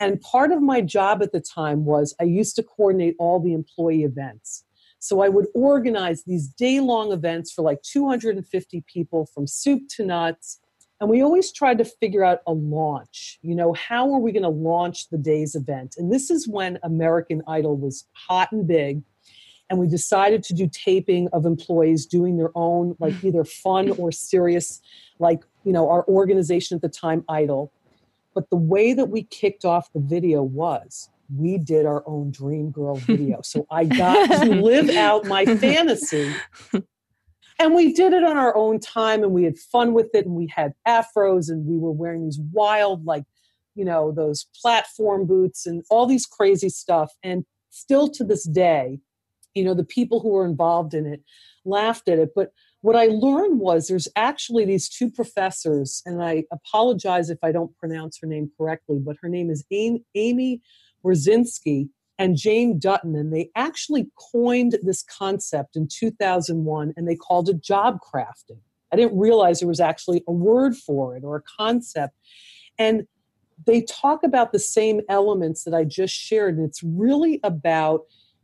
and 0.03 0.19
part 0.19 0.51
of 0.51 0.61
my 0.61 0.81
job 0.81 1.21
at 1.21 1.31
the 1.31 1.39
time 1.39 1.85
was 1.85 2.13
I 2.19 2.25
used 2.25 2.57
to 2.57 2.63
coordinate 2.63 3.15
all 3.19 3.39
the 3.39 3.53
employee 3.53 4.03
events. 4.03 4.65
So 5.03 5.19
I 5.19 5.27
would 5.27 5.47
organize 5.53 6.23
these 6.23 6.47
day 6.47 6.79
long 6.79 7.11
events 7.11 7.51
for 7.51 7.61
like 7.61 7.81
250 7.81 8.85
people 8.87 9.27
from 9.33 9.45
soup 9.47 9.81
to 9.97 10.05
nuts. 10.05 10.61
And 11.01 11.09
we 11.09 11.21
always 11.21 11.51
tried 11.51 11.77
to 11.79 11.83
figure 11.83 12.23
out 12.23 12.39
a 12.47 12.53
launch. 12.53 13.37
You 13.41 13.53
know, 13.53 13.73
how 13.73 14.13
are 14.13 14.19
we 14.19 14.31
going 14.31 14.43
to 14.43 14.49
launch 14.49 15.09
the 15.09 15.17
day's 15.17 15.55
event? 15.55 15.95
And 15.97 16.09
this 16.09 16.31
is 16.31 16.47
when 16.47 16.79
American 16.83 17.41
Idol 17.49 17.75
was 17.75 18.05
hot 18.13 18.53
and 18.53 18.65
big. 18.65 19.03
And 19.69 19.77
we 19.77 19.89
decided 19.89 20.41
to 20.43 20.53
do 20.53 20.69
taping 20.71 21.27
of 21.33 21.45
employees 21.45 22.05
doing 22.05 22.37
their 22.37 22.51
own, 22.55 22.95
like 22.97 23.21
either 23.25 23.43
fun 23.43 23.89
or 23.91 24.09
serious, 24.13 24.79
like, 25.19 25.43
you 25.65 25.73
know, 25.73 25.89
our 25.89 26.07
organization 26.07 26.77
at 26.77 26.81
the 26.81 26.87
time, 26.87 27.25
Idol 27.27 27.73
but 28.33 28.49
the 28.49 28.57
way 28.57 28.93
that 28.93 29.09
we 29.09 29.23
kicked 29.23 29.65
off 29.65 29.91
the 29.93 29.99
video 29.99 30.43
was 30.43 31.09
we 31.29 31.57
did 31.57 31.85
our 31.85 32.03
own 32.05 32.31
dream 32.31 32.71
girl 32.71 32.95
video. 32.95 33.41
so 33.43 33.65
I 33.69 33.85
got 33.85 34.43
to 34.43 34.49
live 34.61 34.89
out 34.89 35.25
my 35.25 35.45
fantasy. 35.45 36.33
And 37.59 37.75
we 37.75 37.93
did 37.93 38.13
it 38.13 38.23
on 38.23 38.37
our 38.37 38.55
own 38.55 38.79
time 38.79 39.23
and 39.23 39.31
we 39.31 39.43
had 39.43 39.57
fun 39.57 39.93
with 39.93 40.09
it 40.13 40.25
and 40.25 40.35
we 40.35 40.47
had 40.47 40.73
afros 40.87 41.49
and 41.49 41.65
we 41.65 41.77
were 41.77 41.91
wearing 41.91 42.25
these 42.25 42.39
wild, 42.51 43.05
like, 43.05 43.23
you 43.75 43.85
know, 43.85 44.11
those 44.11 44.47
platform 44.61 45.25
boots 45.25 45.65
and 45.65 45.83
all 45.89 46.05
these 46.05 46.25
crazy 46.25 46.69
stuff. 46.69 47.11
And 47.23 47.45
still 47.69 48.09
to 48.11 48.23
this 48.23 48.43
day, 48.43 48.99
you 49.53 49.63
know, 49.63 49.73
the 49.73 49.83
people 49.83 50.19
who 50.19 50.29
were 50.29 50.45
involved 50.45 50.93
in 50.93 51.05
it 51.05 51.21
laughed 51.63 52.09
at 52.09 52.19
it. 52.19 52.31
But 52.35 52.51
what 52.81 52.95
I 52.95 53.05
learned 53.05 53.59
was 53.59 53.87
there's 53.87 54.07
actually 54.15 54.65
these 54.65 54.89
two 54.89 55.09
professors, 55.09 56.01
and 56.05 56.21
I 56.21 56.43
apologize 56.51 57.29
if 57.29 57.37
I 57.41 57.51
don't 57.51 57.75
pronounce 57.77 58.19
her 58.19 58.27
name 58.27 58.51
correctly, 58.57 58.99
but 58.99 59.15
her 59.21 59.29
name 59.29 59.49
is 59.49 59.63
Amy 59.71 60.61
Wrzesniewski 61.05 61.89
and 62.19 62.37
Jane 62.37 62.79
Dutton, 62.79 63.15
and 63.15 63.33
they 63.33 63.49
actually 63.55 64.07
coined 64.31 64.77
this 64.83 65.03
concept 65.03 65.75
in 65.75 65.87
2001 65.87 66.93
and 66.95 67.07
they 67.07 67.15
called 67.15 67.49
it 67.49 67.61
job 67.61 67.97
crafting. 68.01 68.59
I 68.91 68.95
didn't 68.95 69.17
realize 69.17 69.59
there 69.59 69.67
was 69.67 69.79
actually 69.79 70.23
a 70.27 70.31
word 70.31 70.77
for 70.77 71.15
it 71.15 71.23
or 71.23 71.37
a 71.37 71.41
concept. 71.41 72.15
And 72.77 73.07
they 73.65 73.81
talk 73.81 74.23
about 74.23 74.51
the 74.51 74.59
same 74.59 75.01
elements 75.09 75.63
that 75.63 75.73
I 75.73 75.83
just 75.83 76.13
shared, 76.13 76.57
and 76.57 76.67
it's 76.67 76.83
really 76.83 77.39
about 77.43 78.01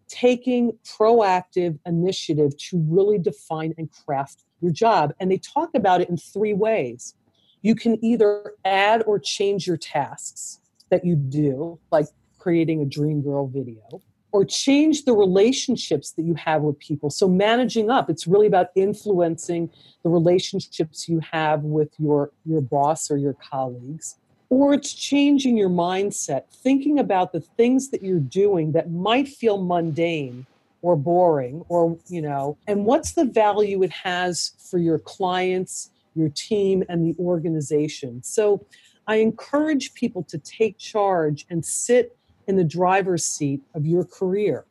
taking 0.07 0.71
proactive 0.83 1.77
initiative 1.85 2.57
to 2.57 2.83
really 2.87 3.19
define 3.19 3.73
and 3.77 3.89
craft 3.91 4.43
your 4.61 4.71
job. 4.71 5.13
And 5.19 5.31
they 5.31 5.37
talk 5.37 5.69
about 5.75 6.01
it 6.01 6.09
in 6.09 6.17
three 6.17 6.53
ways. 6.53 7.15
You 7.61 7.75
can 7.75 8.03
either 8.03 8.53
add 8.65 9.03
or 9.05 9.19
change 9.19 9.67
your 9.67 9.77
tasks 9.77 10.59
that 10.89 11.05
you 11.05 11.15
do, 11.15 11.79
like 11.91 12.07
creating 12.39 12.81
a 12.81 12.85
Dream 12.85 13.21
Girl 13.21 13.47
video, 13.47 14.01
or 14.31 14.45
change 14.45 15.05
the 15.05 15.13
relationships 15.13 16.11
that 16.13 16.23
you 16.23 16.33
have 16.35 16.61
with 16.61 16.79
people. 16.79 17.09
So, 17.09 17.27
managing 17.27 17.89
up, 17.89 18.09
it's 18.09 18.25
really 18.27 18.47
about 18.47 18.67
influencing 18.75 19.69
the 20.03 20.09
relationships 20.09 21.07
you 21.07 21.19
have 21.31 21.63
with 21.63 21.89
your, 21.99 22.31
your 22.45 22.61
boss 22.61 23.11
or 23.11 23.17
your 23.17 23.33
colleagues 23.33 24.15
or 24.49 24.73
it's 24.73 24.93
changing 24.93 25.57
your 25.57 25.69
mindset, 25.69 26.43
thinking 26.51 26.99
about 26.99 27.31
the 27.31 27.39
things 27.39 27.89
that 27.89 28.01
you're 28.01 28.19
doing 28.19 28.71
that 28.71 28.91
might 28.91 29.27
feel 29.27 29.61
mundane 29.61 30.45
or 30.81 30.95
boring 30.95 31.63
or, 31.69 31.97
you 32.07 32.21
know, 32.21 32.57
and 32.67 32.85
what's 32.85 33.13
the 33.13 33.25
value 33.25 33.83
it 33.83 33.91
has 33.91 34.53
for 34.69 34.79
your 34.79 34.97
clients, 34.97 35.91
your 36.15 36.29
team, 36.29 36.83
and 36.89 37.05
the 37.05 37.15
organization. 37.21 38.23
So 38.23 38.65
I 39.07 39.17
encourage 39.17 39.93
people 39.93 40.23
to 40.23 40.37
take 40.39 40.77
charge 40.77 41.45
and 41.49 41.63
sit 41.63 42.17
in 42.49 42.55
the 42.55 42.63
driver's 42.63 43.23
seat 43.23 43.61
of 43.75 43.85
your 43.85 44.03
career. 44.03 44.65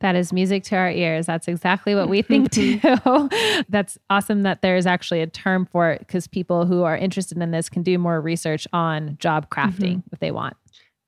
That 0.00 0.14
is 0.14 0.32
music 0.32 0.62
to 0.64 0.76
our 0.76 0.90
ears. 0.90 1.24
That's 1.24 1.48
exactly 1.48 1.94
what 1.94 2.10
we 2.10 2.20
think 2.20 2.50
too. 2.52 2.78
That's 3.68 3.96
awesome 4.10 4.42
that 4.42 4.60
there's 4.60 4.86
actually 4.86 5.22
a 5.22 5.26
term 5.26 5.64
for 5.64 5.90
it 5.90 6.00
because 6.00 6.26
people 6.26 6.66
who 6.66 6.82
are 6.82 6.96
interested 6.96 7.38
in 7.38 7.50
this 7.50 7.70
can 7.70 7.82
do 7.82 7.98
more 7.98 8.20
research 8.20 8.68
on 8.74 9.16
job 9.18 9.48
crafting 9.48 9.96
mm-hmm. 9.96 10.12
if 10.12 10.20
they 10.20 10.30
want. 10.30 10.56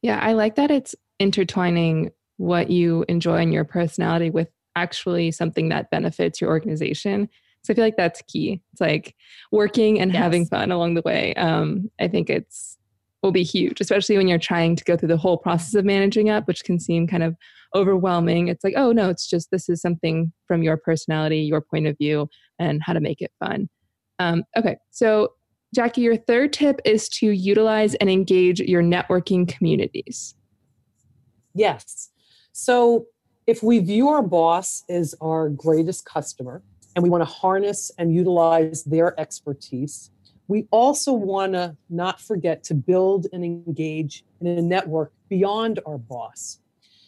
Yeah, 0.00 0.18
I 0.20 0.32
like 0.32 0.54
that 0.54 0.70
it's 0.70 0.96
intertwining 1.18 2.10
what 2.38 2.70
you 2.70 3.04
enjoy 3.08 3.42
in 3.42 3.52
your 3.52 3.64
personality 3.64 4.30
with 4.30 4.48
actually 4.76 5.30
something 5.32 5.68
that 5.68 5.90
benefits 5.90 6.40
your 6.40 6.48
organization. 6.48 7.28
So 7.64 7.72
I 7.72 7.74
feel 7.74 7.84
like 7.84 7.96
that's 7.96 8.22
key. 8.22 8.62
It's 8.72 8.80
like 8.80 9.14
working 9.50 10.00
and 10.00 10.12
yes. 10.12 10.22
having 10.22 10.46
fun 10.46 10.70
along 10.70 10.94
the 10.94 11.02
way. 11.04 11.34
Um, 11.34 11.90
I 12.00 12.08
think 12.08 12.30
it's 12.30 12.77
will 13.22 13.32
be 13.32 13.42
huge, 13.42 13.80
especially 13.80 14.16
when 14.16 14.28
you're 14.28 14.38
trying 14.38 14.76
to 14.76 14.84
go 14.84 14.96
through 14.96 15.08
the 15.08 15.16
whole 15.16 15.36
process 15.36 15.74
of 15.74 15.84
managing 15.84 16.30
up, 16.30 16.46
which 16.46 16.64
can 16.64 16.78
seem 16.78 17.06
kind 17.06 17.22
of 17.22 17.36
overwhelming. 17.74 18.48
It's 18.48 18.64
like, 18.64 18.74
oh 18.76 18.92
no, 18.92 19.08
it's 19.10 19.28
just 19.28 19.50
this 19.50 19.68
is 19.68 19.80
something 19.80 20.32
from 20.46 20.62
your 20.62 20.76
personality, 20.76 21.40
your 21.40 21.60
point 21.60 21.86
of 21.86 21.98
view, 21.98 22.28
and 22.58 22.82
how 22.82 22.92
to 22.92 23.00
make 23.00 23.20
it 23.20 23.32
fun. 23.40 23.68
Um, 24.18 24.44
okay, 24.56 24.76
so 24.90 25.32
Jackie, 25.74 26.00
your 26.00 26.16
third 26.16 26.52
tip 26.52 26.80
is 26.84 27.08
to 27.10 27.30
utilize 27.30 27.94
and 27.96 28.08
engage 28.08 28.60
your 28.60 28.82
networking 28.82 29.46
communities. 29.46 30.34
Yes. 31.54 32.10
So 32.52 33.06
if 33.46 33.62
we 33.62 33.78
view 33.80 34.08
our 34.08 34.22
boss 34.22 34.84
as 34.88 35.14
our 35.20 35.48
greatest 35.48 36.04
customer 36.04 36.62
and 36.94 37.02
we 37.02 37.10
want 37.10 37.22
to 37.22 37.26
harness 37.26 37.90
and 37.98 38.14
utilize 38.14 38.84
their 38.84 39.18
expertise, 39.20 40.10
we 40.48 40.66
also 40.70 41.12
want 41.12 41.52
to 41.52 41.76
not 41.90 42.20
forget 42.20 42.64
to 42.64 42.74
build 42.74 43.26
and 43.32 43.44
engage 43.44 44.24
in 44.40 44.46
a 44.46 44.62
network 44.62 45.12
beyond 45.28 45.78
our 45.86 45.98
boss. 45.98 46.58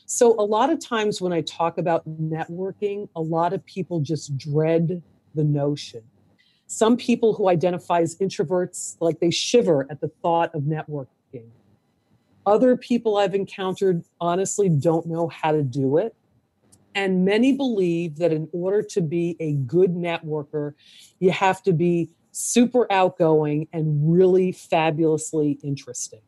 So, 0.05 0.39
a 0.39 0.45
lot 0.45 0.71
of 0.71 0.79
times 0.79 1.21
when 1.21 1.33
I 1.33 1.41
talk 1.41 1.79
about 1.79 2.07
networking, 2.09 3.09
a 3.17 3.21
lot 3.21 3.53
of 3.53 3.65
people 3.65 4.01
just 4.01 4.37
dread 4.37 5.03
the 5.35 5.45
notion. 5.45 6.03
Some 6.67 6.97
people 6.97 7.33
who 7.33 7.49
identify 7.49 8.01
as 8.01 8.17
introverts, 8.19 8.97
like 9.01 9.21
they 9.21 9.31
shiver 9.31 9.87
at 9.91 10.01
the 10.01 10.09
thought 10.23 10.55
of 10.55 10.63
networking. 10.63 11.49
Other 12.45 12.77
people 12.77 13.17
I've 13.17 13.35
encountered 13.35 14.05
honestly 14.21 14.69
don't 14.69 15.07
know 15.07 15.29
how 15.29 15.53
to 15.53 15.63
do 15.63 15.99
it. 15.99 16.15
And 16.95 17.25
many 17.25 17.53
believe 17.53 18.17
that 18.17 18.33
in 18.33 18.49
order 18.53 18.83
to 18.83 19.01
be 19.01 19.37
a 19.39 19.53
good 19.53 19.95
networker, 19.95 20.75
you 21.21 21.31
have 21.31 21.63
to 21.63 21.73
be 21.73 22.11
super 22.33 22.91
outgoing 22.93 23.69
and 23.73 24.13
really 24.13 24.53
fabulously 24.53 25.59
interesting. 25.63 26.21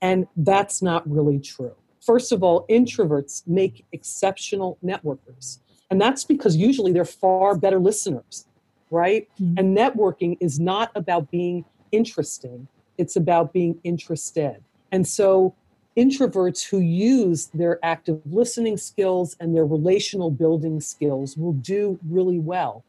And 0.00 0.26
that's 0.36 0.82
not 0.82 1.08
really 1.10 1.38
true. 1.38 1.74
First 2.00 2.32
of 2.32 2.42
all, 2.42 2.66
introverts 2.68 3.46
make 3.46 3.84
exceptional 3.92 4.78
networkers. 4.84 5.58
And 5.90 6.00
that's 6.00 6.24
because 6.24 6.56
usually 6.56 6.92
they're 6.92 7.04
far 7.04 7.56
better 7.56 7.78
listeners 7.78 8.46
right? 8.90 9.28
Mm-hmm. 9.40 9.58
And 9.58 9.76
networking 9.76 10.36
is 10.40 10.58
not 10.58 10.90
about 10.94 11.30
being 11.30 11.64
interesting, 11.92 12.68
it's 12.96 13.16
about 13.16 13.52
being 13.52 13.78
interested. 13.84 14.62
And 14.92 15.06
so, 15.06 15.54
introverts 15.96 16.68
who 16.68 16.78
use 16.78 17.46
their 17.46 17.78
active 17.84 18.20
listening 18.26 18.76
skills 18.76 19.36
and 19.40 19.54
their 19.54 19.66
relational 19.66 20.30
building 20.30 20.80
skills 20.80 21.36
will 21.36 21.54
do 21.54 21.98
really 22.08 22.38
well. 22.38 22.84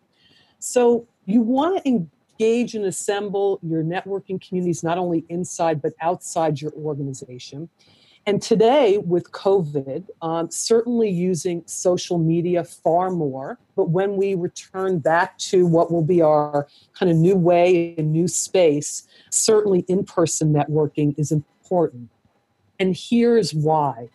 So, 0.59 1.07
you 1.25 1.41
want 1.41 1.83
to 1.83 2.07
engage 2.39 2.75
and 2.75 2.85
assemble 2.85 3.59
your 3.61 3.83
networking 3.83 4.45
communities 4.45 4.83
not 4.83 4.97
only 4.97 5.25
inside 5.29 5.81
but 5.81 5.93
outside 6.01 6.61
your 6.61 6.71
organization. 6.73 7.69
And 8.25 8.41
today, 8.41 8.97
with 8.99 9.31
COVID, 9.31 10.05
um, 10.21 10.51
certainly 10.51 11.09
using 11.09 11.63
social 11.65 12.19
media 12.19 12.63
far 12.63 13.09
more. 13.09 13.57
But 13.75 13.89
when 13.89 14.17
we 14.17 14.35
return 14.35 14.99
back 14.99 15.37
to 15.39 15.65
what 15.65 15.91
will 15.91 16.03
be 16.03 16.21
our 16.21 16.67
kind 16.93 17.09
of 17.09 17.17
new 17.17 17.35
way 17.35 17.95
and 17.97 18.11
new 18.11 18.27
space, 18.27 19.07
certainly 19.31 19.79
in 19.87 20.03
person 20.03 20.53
networking 20.53 21.17
is 21.17 21.31
important. 21.31 22.09
And 22.77 22.95
here's 22.95 23.53
why. 23.53 24.09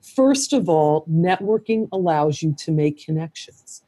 First 0.00 0.52
of 0.52 0.68
all, 0.68 1.04
networking 1.06 1.88
allows 1.92 2.42
you 2.42 2.54
to 2.58 2.72
make 2.72 3.04
connections. 3.04 3.82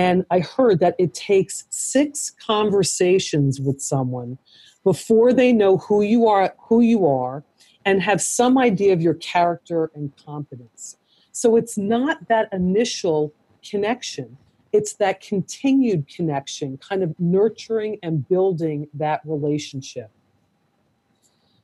And 0.00 0.24
I 0.30 0.40
heard 0.40 0.80
that 0.80 0.94
it 0.98 1.12
takes 1.12 1.64
six 1.68 2.30
conversations 2.30 3.60
with 3.60 3.82
someone 3.82 4.38
before 4.82 5.34
they 5.34 5.52
know 5.52 5.76
who 5.76 6.00
you 6.00 6.26
are, 6.26 6.54
who 6.58 6.80
you 6.80 7.06
are, 7.06 7.44
and 7.84 8.00
have 8.00 8.22
some 8.22 8.56
idea 8.56 8.94
of 8.94 9.02
your 9.02 9.12
character 9.12 9.90
and 9.94 10.10
competence. 10.24 10.96
So 11.32 11.54
it's 11.54 11.76
not 11.76 12.28
that 12.28 12.48
initial 12.50 13.34
connection, 13.62 14.38
it's 14.72 14.94
that 14.94 15.20
continued 15.20 16.08
connection, 16.08 16.78
kind 16.78 17.02
of 17.02 17.14
nurturing 17.18 17.98
and 18.02 18.26
building 18.26 18.88
that 18.94 19.20
relationship. 19.26 20.10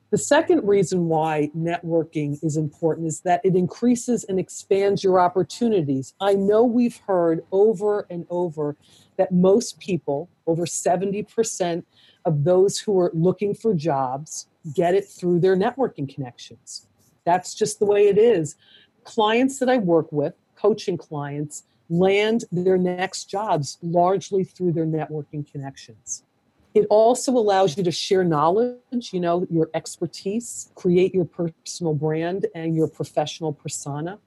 The 0.09 0.17
second 0.17 0.65
reason 0.65 1.09
why 1.09 1.51
networking 1.55 2.41
is 2.41 2.55
important 2.55 3.07
is 3.07 3.19
that 3.21 3.41
it 3.43 3.57
increases 3.57 4.23
and 4.23 4.39
expands 4.39 5.03
your 5.03 5.19
opportunities. 5.19 6.13
I 6.21 6.33
know 6.33 6.63
we've 6.63 6.95
heard 7.07 7.43
over 7.51 8.07
and 8.09 8.25
over 8.29 8.77
that 9.17 9.33
most 9.33 9.79
people, 9.79 10.29
over 10.45 10.65
70% 10.65 11.83
of 12.23 12.45
those 12.45 12.79
who 12.79 12.97
are 13.01 13.11
looking 13.13 13.53
for 13.53 13.73
jobs, 13.73 14.47
get 14.73 14.95
it 14.95 15.05
through 15.05 15.41
their 15.41 15.57
networking 15.57 16.07
connections. 16.13 16.87
That's 17.25 17.53
just 17.53 17.79
the 17.79 17.85
way 17.85 18.07
it 18.07 18.17
is. 18.17 18.55
Clients 19.03 19.59
that 19.59 19.67
I 19.67 19.77
work 19.77 20.09
with, 20.13 20.35
coaching 20.55 20.95
clients, 20.95 21.63
land 21.89 22.45
their 22.49 22.77
next 22.77 23.25
jobs 23.25 23.77
largely 23.81 24.45
through 24.45 24.71
their 24.71 24.85
networking 24.85 25.49
connections. 25.49 26.23
It 26.77 26.85
also 26.91 27.31
allows 27.31 27.75
you 27.75 27.83
to 27.83 27.91
share 27.91 28.23
knowledge, 28.23 29.11
you 29.11 29.19
know, 29.19 29.47
your 29.49 29.67
expertise, 29.73 30.69
create 30.75 31.11
your 31.11 31.25
personal 31.25 31.95
brand 31.95 32.45
and 32.53 32.75
your 32.75 32.87
professional 32.87 33.51
persona. 33.51 34.19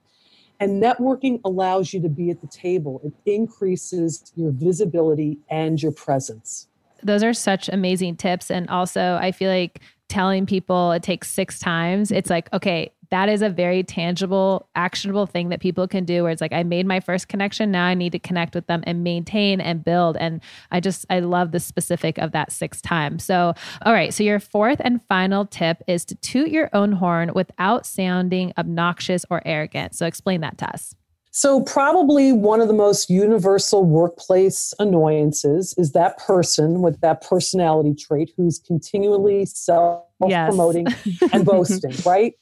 And 0.59 0.83
networking 0.83 1.39
allows 1.45 1.93
you 1.93 2.01
to 2.01 2.09
be 2.09 2.29
at 2.29 2.41
the 2.41 2.47
table. 2.47 2.99
It 3.05 3.13
increases 3.25 4.33
your 4.35 4.51
visibility 4.51 5.39
and 5.49 5.81
your 5.81 5.93
presence. 5.93 6.67
Those 7.01 7.23
are 7.23 7.33
such 7.33 7.69
amazing 7.69 8.17
tips. 8.17 8.51
And 8.51 8.69
also, 8.69 9.17
I 9.21 9.31
feel 9.31 9.49
like 9.49 9.79
telling 10.09 10.45
people 10.45 10.91
it 10.91 11.03
takes 11.03 11.31
six 11.31 11.57
times, 11.57 12.11
it's 12.11 12.29
like, 12.29 12.51
okay, 12.51 12.91
that 13.11 13.27
is 13.27 13.41
a 13.41 13.49
very 13.49 13.83
tangible, 13.83 14.69
actionable 14.73 15.25
thing 15.25 15.49
that 15.49 15.59
people 15.59 15.87
can 15.87 16.05
do 16.05 16.23
where 16.23 16.31
it's 16.31 16.41
like, 16.41 16.53
I 16.53 16.63
made 16.63 16.87
my 16.87 17.01
first 17.01 17.27
connection. 17.27 17.69
Now 17.69 17.85
I 17.85 17.93
need 17.93 18.13
to 18.13 18.19
connect 18.19 18.55
with 18.55 18.67
them 18.67 18.83
and 18.87 19.03
maintain 19.03 19.59
and 19.59 19.83
build. 19.83 20.15
And 20.17 20.41
I 20.71 20.79
just, 20.79 21.05
I 21.09 21.19
love 21.19 21.51
the 21.51 21.59
specific 21.59 22.17
of 22.17 22.31
that 22.31 22.51
six 22.51 22.81
times. 22.81 23.23
So, 23.23 23.53
all 23.85 23.93
right. 23.93 24.13
So, 24.13 24.23
your 24.23 24.39
fourth 24.39 24.81
and 24.83 25.01
final 25.07 25.45
tip 25.45 25.83
is 25.87 26.05
to 26.05 26.15
toot 26.15 26.49
your 26.49 26.69
own 26.73 26.93
horn 26.93 27.31
without 27.35 27.85
sounding 27.85 28.53
obnoxious 28.57 29.25
or 29.29 29.41
arrogant. 29.45 29.93
So, 29.93 30.05
explain 30.05 30.41
that 30.41 30.57
to 30.59 30.69
us. 30.69 30.95
So, 31.31 31.61
probably 31.61 32.31
one 32.31 32.61
of 32.61 32.67
the 32.67 32.73
most 32.73 33.09
universal 33.09 33.83
workplace 33.83 34.73
annoyances 34.79 35.73
is 35.77 35.91
that 35.91 36.17
person 36.17 36.81
with 36.81 37.01
that 37.01 37.21
personality 37.21 37.93
trait 37.93 38.31
who's 38.37 38.59
continually 38.59 39.45
self 39.45 40.03
promoting 40.19 40.87
yes. 41.05 41.33
and 41.33 41.45
boasting, 41.45 41.93
right? 42.05 42.35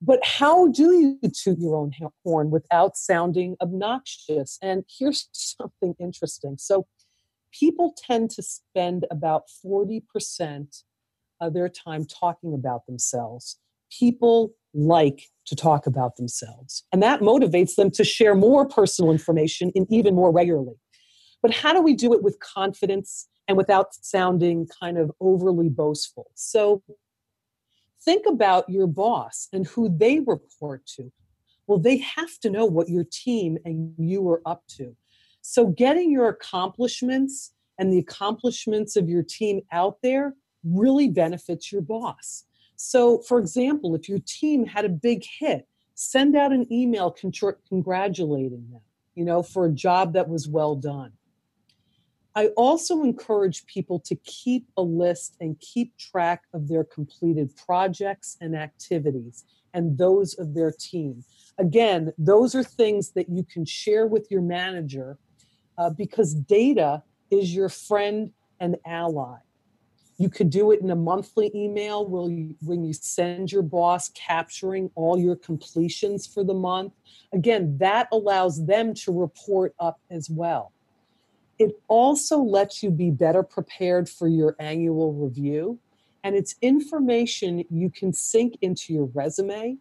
But 0.00 0.20
how 0.24 0.68
do 0.68 0.92
you 0.92 1.30
toot 1.30 1.58
your 1.58 1.76
own 1.76 1.92
horn 2.24 2.50
without 2.50 2.96
sounding 2.96 3.56
obnoxious? 3.60 4.58
And 4.62 4.84
here's 4.98 5.28
something 5.32 5.94
interesting. 5.98 6.56
So, 6.58 6.86
people 7.58 7.94
tend 7.96 8.30
to 8.30 8.42
spend 8.42 9.06
about 9.10 9.44
40% 9.64 10.02
of 11.40 11.54
their 11.54 11.68
time 11.68 12.04
talking 12.04 12.52
about 12.54 12.86
themselves. 12.86 13.58
People 13.90 14.52
like 14.74 15.22
to 15.46 15.56
talk 15.56 15.86
about 15.86 16.16
themselves. 16.16 16.84
And 16.92 17.02
that 17.02 17.20
motivates 17.20 17.74
them 17.74 17.90
to 17.92 18.04
share 18.04 18.34
more 18.34 18.68
personal 18.68 19.10
information 19.10 19.72
and 19.74 19.86
even 19.90 20.14
more 20.14 20.30
regularly. 20.30 20.74
But 21.42 21.52
how 21.54 21.72
do 21.72 21.80
we 21.80 21.94
do 21.94 22.12
it 22.12 22.22
with 22.22 22.38
confidence 22.40 23.28
and 23.46 23.56
without 23.56 23.94
sounding 23.94 24.66
kind 24.80 24.98
of 24.98 25.10
overly 25.20 25.68
boastful? 25.68 26.30
So 26.34 26.82
think 28.08 28.24
about 28.24 28.66
your 28.70 28.86
boss 28.86 29.48
and 29.52 29.66
who 29.66 29.94
they 29.94 30.20
report 30.20 30.86
to. 30.86 31.12
Well, 31.66 31.78
they 31.78 31.98
have 31.98 32.38
to 32.40 32.48
know 32.48 32.64
what 32.64 32.88
your 32.88 33.04
team 33.04 33.58
and 33.66 33.92
you 33.98 34.26
are 34.30 34.40
up 34.46 34.62
to. 34.78 34.96
So 35.42 35.66
getting 35.66 36.10
your 36.10 36.30
accomplishments 36.30 37.52
and 37.78 37.92
the 37.92 37.98
accomplishments 37.98 38.96
of 38.96 39.10
your 39.10 39.22
team 39.22 39.60
out 39.72 39.98
there 40.02 40.34
really 40.64 41.10
benefits 41.10 41.70
your 41.70 41.82
boss. 41.82 42.44
So, 42.76 43.18
for 43.28 43.38
example, 43.38 43.94
if 43.94 44.08
your 44.08 44.20
team 44.24 44.64
had 44.64 44.86
a 44.86 44.88
big 44.88 45.22
hit, 45.38 45.68
send 45.94 46.34
out 46.34 46.50
an 46.50 46.66
email 46.72 47.14
congratulating 47.68 48.70
them, 48.70 48.80
you 49.16 49.26
know, 49.26 49.42
for 49.42 49.66
a 49.66 49.72
job 49.72 50.14
that 50.14 50.30
was 50.30 50.48
well 50.48 50.76
done. 50.76 51.12
I 52.34 52.48
also 52.48 53.02
encourage 53.02 53.66
people 53.66 53.98
to 54.00 54.14
keep 54.16 54.68
a 54.76 54.82
list 54.82 55.36
and 55.40 55.58
keep 55.60 55.96
track 55.96 56.42
of 56.52 56.68
their 56.68 56.84
completed 56.84 57.56
projects 57.56 58.36
and 58.40 58.54
activities 58.54 59.44
and 59.74 59.98
those 59.98 60.34
of 60.38 60.54
their 60.54 60.72
team. 60.72 61.24
Again, 61.58 62.12
those 62.16 62.54
are 62.54 62.62
things 62.62 63.10
that 63.12 63.28
you 63.28 63.44
can 63.44 63.64
share 63.64 64.06
with 64.06 64.28
your 64.30 64.42
manager 64.42 65.18
uh, 65.76 65.90
because 65.90 66.34
data 66.34 67.02
is 67.30 67.54
your 67.54 67.68
friend 67.68 68.30
and 68.60 68.76
ally. 68.86 69.36
You 70.18 70.28
could 70.28 70.50
do 70.50 70.72
it 70.72 70.80
in 70.80 70.90
a 70.90 70.96
monthly 70.96 71.50
email 71.54 72.06
where 72.06 72.30
you, 72.30 72.56
when 72.62 72.84
you 72.84 72.92
send 72.92 73.52
your 73.52 73.62
boss 73.62 74.08
capturing 74.10 74.90
all 74.96 75.16
your 75.16 75.36
completions 75.36 76.26
for 76.26 76.42
the 76.42 76.54
month. 76.54 76.92
Again, 77.32 77.78
that 77.78 78.08
allows 78.10 78.66
them 78.66 78.94
to 78.94 79.12
report 79.12 79.74
up 79.78 80.00
as 80.10 80.28
well. 80.28 80.72
It 81.58 81.72
also 81.88 82.38
lets 82.38 82.82
you 82.82 82.90
be 82.90 83.10
better 83.10 83.42
prepared 83.42 84.08
for 84.08 84.28
your 84.28 84.54
annual 84.60 85.12
review. 85.12 85.78
And 86.24 86.36
it's 86.36 86.54
information 86.62 87.64
you 87.70 87.90
can 87.90 88.12
sync 88.12 88.58
into 88.60 88.92
your 88.92 89.06
resume 89.06 89.76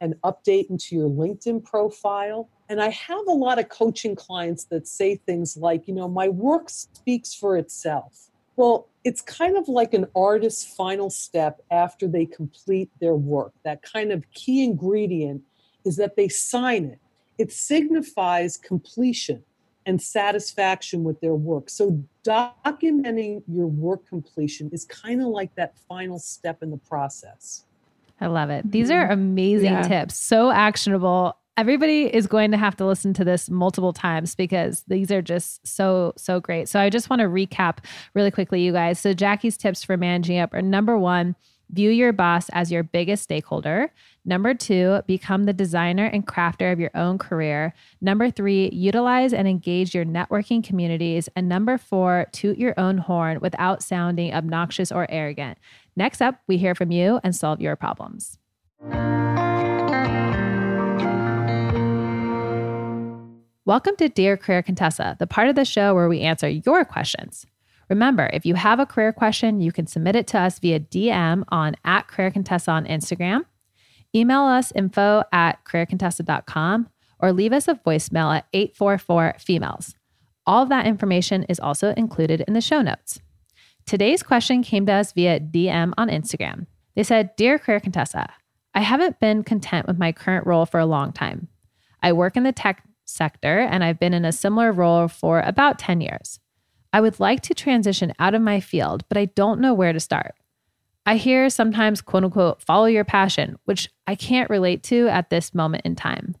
and 0.00 0.14
update 0.22 0.70
into 0.70 0.96
your 0.96 1.08
LinkedIn 1.08 1.64
profile. 1.64 2.48
And 2.68 2.80
I 2.80 2.90
have 2.90 3.26
a 3.28 3.32
lot 3.32 3.58
of 3.58 3.68
coaching 3.68 4.16
clients 4.16 4.64
that 4.66 4.88
say 4.88 5.16
things 5.16 5.56
like, 5.56 5.86
you 5.86 5.94
know, 5.94 6.08
my 6.08 6.28
work 6.28 6.68
speaks 6.70 7.34
for 7.34 7.56
itself. 7.56 8.30
Well, 8.56 8.88
it's 9.04 9.20
kind 9.20 9.56
of 9.56 9.68
like 9.68 9.94
an 9.94 10.06
artist's 10.16 10.64
final 10.64 11.10
step 11.10 11.60
after 11.70 12.08
they 12.08 12.26
complete 12.26 12.90
their 13.00 13.14
work. 13.14 13.52
That 13.64 13.82
kind 13.82 14.12
of 14.12 14.24
key 14.32 14.64
ingredient 14.64 15.42
is 15.84 15.96
that 15.96 16.16
they 16.16 16.28
sign 16.28 16.84
it. 16.86 16.98
It 17.36 17.52
signifies 17.52 18.56
completion 18.56 19.42
and 19.86 20.00
satisfaction 20.00 21.04
with 21.04 21.20
their 21.20 21.34
work. 21.34 21.68
So, 21.70 22.02
documenting 22.26 23.42
your 23.46 23.66
work 23.66 24.06
completion 24.06 24.70
is 24.72 24.84
kind 24.84 25.20
of 25.20 25.28
like 25.28 25.54
that 25.56 25.76
final 25.88 26.18
step 26.18 26.62
in 26.62 26.70
the 26.70 26.76
process. 26.76 27.64
I 28.20 28.26
love 28.26 28.50
it. 28.50 28.70
These 28.70 28.90
are 28.90 29.04
mm-hmm. 29.04 29.12
amazing 29.12 29.72
yeah. 29.72 29.88
tips, 29.88 30.16
so 30.16 30.50
actionable. 30.50 31.36
Everybody 31.56 32.12
is 32.12 32.26
going 32.26 32.50
to 32.50 32.56
have 32.56 32.74
to 32.76 32.86
listen 32.86 33.14
to 33.14 33.24
this 33.24 33.48
multiple 33.48 33.92
times 33.92 34.34
because 34.34 34.82
these 34.88 35.12
are 35.12 35.22
just 35.22 35.64
so, 35.66 36.12
so 36.16 36.40
great. 36.40 36.68
So, 36.68 36.80
I 36.80 36.90
just 36.90 37.10
want 37.10 37.20
to 37.20 37.28
recap 37.28 37.78
really 38.14 38.30
quickly, 38.30 38.62
you 38.62 38.72
guys. 38.72 38.98
So, 38.98 39.12
Jackie's 39.12 39.56
tips 39.56 39.84
for 39.84 39.96
managing 39.96 40.38
up 40.38 40.54
are 40.54 40.62
number 40.62 40.98
one, 40.98 41.36
View 41.74 41.90
your 41.90 42.12
boss 42.12 42.48
as 42.50 42.70
your 42.70 42.84
biggest 42.84 43.24
stakeholder. 43.24 43.92
Number 44.24 44.54
two, 44.54 45.00
become 45.08 45.42
the 45.42 45.52
designer 45.52 46.06
and 46.06 46.24
crafter 46.24 46.72
of 46.72 46.78
your 46.78 46.92
own 46.94 47.18
career. 47.18 47.74
Number 48.00 48.30
three, 48.30 48.70
utilize 48.72 49.32
and 49.32 49.48
engage 49.48 49.92
your 49.92 50.04
networking 50.04 50.62
communities. 50.62 51.28
And 51.34 51.48
number 51.48 51.76
four, 51.76 52.26
toot 52.30 52.58
your 52.58 52.78
own 52.78 52.98
horn 52.98 53.40
without 53.40 53.82
sounding 53.82 54.32
obnoxious 54.32 54.92
or 54.92 55.10
arrogant. 55.10 55.58
Next 55.96 56.22
up, 56.22 56.36
we 56.46 56.58
hear 56.58 56.76
from 56.76 56.92
you 56.92 57.18
and 57.24 57.34
solve 57.34 57.60
your 57.60 57.74
problems. 57.74 58.38
Welcome 63.64 63.96
to 63.96 64.08
Dear 64.08 64.36
Career 64.36 64.62
Contessa, 64.62 65.16
the 65.18 65.26
part 65.26 65.48
of 65.48 65.56
the 65.56 65.64
show 65.64 65.92
where 65.92 66.08
we 66.08 66.20
answer 66.20 66.48
your 66.48 66.84
questions. 66.84 67.46
Remember, 67.88 68.30
if 68.32 68.46
you 68.46 68.54
have 68.54 68.80
a 68.80 68.86
career 68.86 69.12
question, 69.12 69.60
you 69.60 69.72
can 69.72 69.86
submit 69.86 70.16
it 70.16 70.26
to 70.28 70.38
us 70.38 70.58
via 70.58 70.80
DM 70.80 71.44
on 71.48 71.76
at 71.84 72.08
Career 72.08 72.30
Contessa 72.30 72.70
on 72.70 72.86
Instagram. 72.86 73.44
Email 74.14 74.42
us 74.42 74.72
info 74.74 75.24
at 75.32 75.64
careercontessa.com 75.64 76.88
or 77.18 77.32
leave 77.32 77.52
us 77.52 77.68
a 77.68 77.74
voicemail 77.74 78.36
at 78.36 78.46
844 78.52 79.36
femails. 79.38 79.94
All 80.46 80.62
of 80.62 80.68
that 80.68 80.86
information 80.86 81.44
is 81.44 81.60
also 81.60 81.92
included 81.96 82.42
in 82.46 82.54
the 82.54 82.60
show 82.60 82.82
notes. 82.82 83.20
Today's 83.86 84.22
question 84.22 84.62
came 84.62 84.86
to 84.86 84.92
us 84.92 85.12
via 85.12 85.40
DM 85.40 85.92
on 85.98 86.08
Instagram. 86.08 86.66
They 86.94 87.02
said, 87.02 87.34
Dear 87.36 87.58
Career 87.58 87.80
Contessa, 87.80 88.32
I 88.74 88.80
haven't 88.80 89.20
been 89.20 89.44
content 89.44 89.86
with 89.86 89.98
my 89.98 90.12
current 90.12 90.46
role 90.46 90.66
for 90.66 90.80
a 90.80 90.86
long 90.86 91.12
time. 91.12 91.48
I 92.02 92.12
work 92.12 92.36
in 92.36 92.42
the 92.42 92.52
tech 92.52 92.84
sector 93.04 93.60
and 93.60 93.84
I've 93.84 94.00
been 94.00 94.14
in 94.14 94.24
a 94.24 94.32
similar 94.32 94.72
role 94.72 95.08
for 95.08 95.40
about 95.40 95.78
10 95.78 96.00
years. 96.00 96.40
I 96.94 97.00
would 97.00 97.18
like 97.18 97.40
to 97.42 97.54
transition 97.54 98.14
out 98.20 98.34
of 98.34 98.40
my 98.40 98.60
field, 98.60 99.02
but 99.08 99.18
I 99.18 99.24
don't 99.24 99.60
know 99.60 99.74
where 99.74 99.92
to 99.92 99.98
start. 99.98 100.36
I 101.04 101.16
hear 101.16 101.50
sometimes, 101.50 102.00
quote 102.00 102.22
unquote, 102.22 102.62
follow 102.62 102.84
your 102.84 103.02
passion, 103.02 103.58
which 103.64 103.90
I 104.06 104.14
can't 104.14 104.48
relate 104.48 104.84
to 104.84 105.08
at 105.08 105.28
this 105.28 105.52
moment 105.52 105.84
in 105.84 105.96
time. 105.96 106.36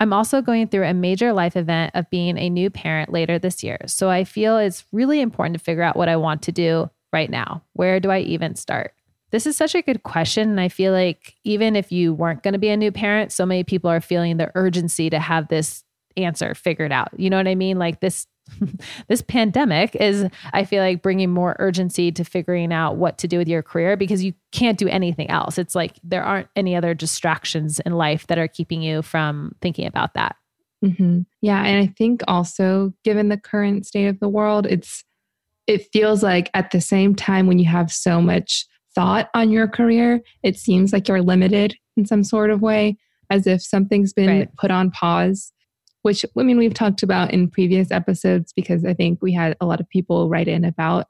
I'm 0.00 0.14
also 0.14 0.40
going 0.40 0.68
through 0.68 0.86
a 0.86 0.94
major 0.94 1.34
life 1.34 1.54
event 1.54 1.90
of 1.94 2.08
being 2.08 2.38
a 2.38 2.48
new 2.48 2.70
parent 2.70 3.12
later 3.12 3.38
this 3.38 3.62
year. 3.62 3.76
So 3.88 4.08
I 4.08 4.24
feel 4.24 4.56
it's 4.56 4.86
really 4.90 5.20
important 5.20 5.58
to 5.58 5.62
figure 5.62 5.82
out 5.82 5.96
what 5.96 6.08
I 6.08 6.16
want 6.16 6.40
to 6.44 6.52
do 6.52 6.88
right 7.12 7.28
now. 7.28 7.62
Where 7.74 8.00
do 8.00 8.10
I 8.10 8.20
even 8.20 8.56
start? 8.56 8.94
This 9.32 9.46
is 9.46 9.54
such 9.54 9.74
a 9.74 9.82
good 9.82 10.02
question. 10.02 10.48
And 10.48 10.60
I 10.62 10.70
feel 10.70 10.94
like 10.94 11.34
even 11.44 11.76
if 11.76 11.92
you 11.92 12.14
weren't 12.14 12.42
going 12.42 12.54
to 12.54 12.58
be 12.58 12.70
a 12.70 12.76
new 12.78 12.90
parent, 12.90 13.32
so 13.32 13.44
many 13.44 13.64
people 13.64 13.90
are 13.90 14.00
feeling 14.00 14.38
the 14.38 14.50
urgency 14.54 15.10
to 15.10 15.18
have 15.18 15.48
this 15.48 15.84
answer 16.16 16.54
figured 16.54 16.90
out. 16.90 17.08
You 17.18 17.28
know 17.28 17.36
what 17.36 17.46
I 17.46 17.54
mean? 17.54 17.78
Like 17.78 18.00
this 18.00 18.26
this 19.08 19.22
pandemic 19.22 19.94
is, 19.96 20.26
I 20.52 20.64
feel 20.64 20.82
like, 20.82 21.02
bringing 21.02 21.30
more 21.30 21.56
urgency 21.58 22.12
to 22.12 22.24
figuring 22.24 22.72
out 22.72 22.96
what 22.96 23.18
to 23.18 23.28
do 23.28 23.38
with 23.38 23.48
your 23.48 23.62
career 23.62 23.96
because 23.96 24.22
you 24.22 24.32
can't 24.52 24.78
do 24.78 24.88
anything 24.88 25.30
else. 25.30 25.58
It's 25.58 25.74
like 25.74 25.98
there 26.02 26.22
aren't 26.22 26.48
any 26.56 26.76
other 26.76 26.94
distractions 26.94 27.80
in 27.80 27.92
life 27.92 28.26
that 28.28 28.38
are 28.38 28.48
keeping 28.48 28.82
you 28.82 29.02
from 29.02 29.54
thinking 29.60 29.86
about 29.86 30.14
that. 30.14 30.36
Mm-hmm. 30.84 31.20
Yeah. 31.42 31.62
And 31.62 31.82
I 31.82 31.92
think 31.96 32.22
also, 32.26 32.92
given 33.04 33.28
the 33.28 33.36
current 33.36 33.86
state 33.86 34.06
of 34.06 34.18
the 34.20 34.28
world, 34.28 34.66
it's, 34.66 35.04
it 35.66 35.88
feels 35.92 36.22
like 36.22 36.50
at 36.54 36.70
the 36.70 36.80
same 36.80 37.14
time 37.14 37.46
when 37.46 37.58
you 37.58 37.66
have 37.66 37.92
so 37.92 38.20
much 38.20 38.66
thought 38.94 39.28
on 39.34 39.50
your 39.50 39.68
career, 39.68 40.20
it 40.42 40.58
seems 40.58 40.92
like 40.92 41.06
you're 41.06 41.22
limited 41.22 41.76
in 41.96 42.06
some 42.06 42.24
sort 42.24 42.50
of 42.50 42.62
way, 42.62 42.96
as 43.28 43.46
if 43.46 43.62
something's 43.62 44.12
been 44.12 44.40
right. 44.40 44.56
put 44.56 44.70
on 44.70 44.90
pause 44.90 45.52
which 46.02 46.24
I 46.38 46.42
mean, 46.42 46.58
we've 46.58 46.74
talked 46.74 47.02
about 47.02 47.32
in 47.32 47.50
previous 47.50 47.90
episodes 47.90 48.52
because 48.52 48.84
I 48.84 48.94
think 48.94 49.20
we 49.22 49.32
had 49.32 49.56
a 49.60 49.66
lot 49.66 49.80
of 49.80 49.88
people 49.88 50.28
write 50.28 50.48
in 50.48 50.64
about 50.64 51.06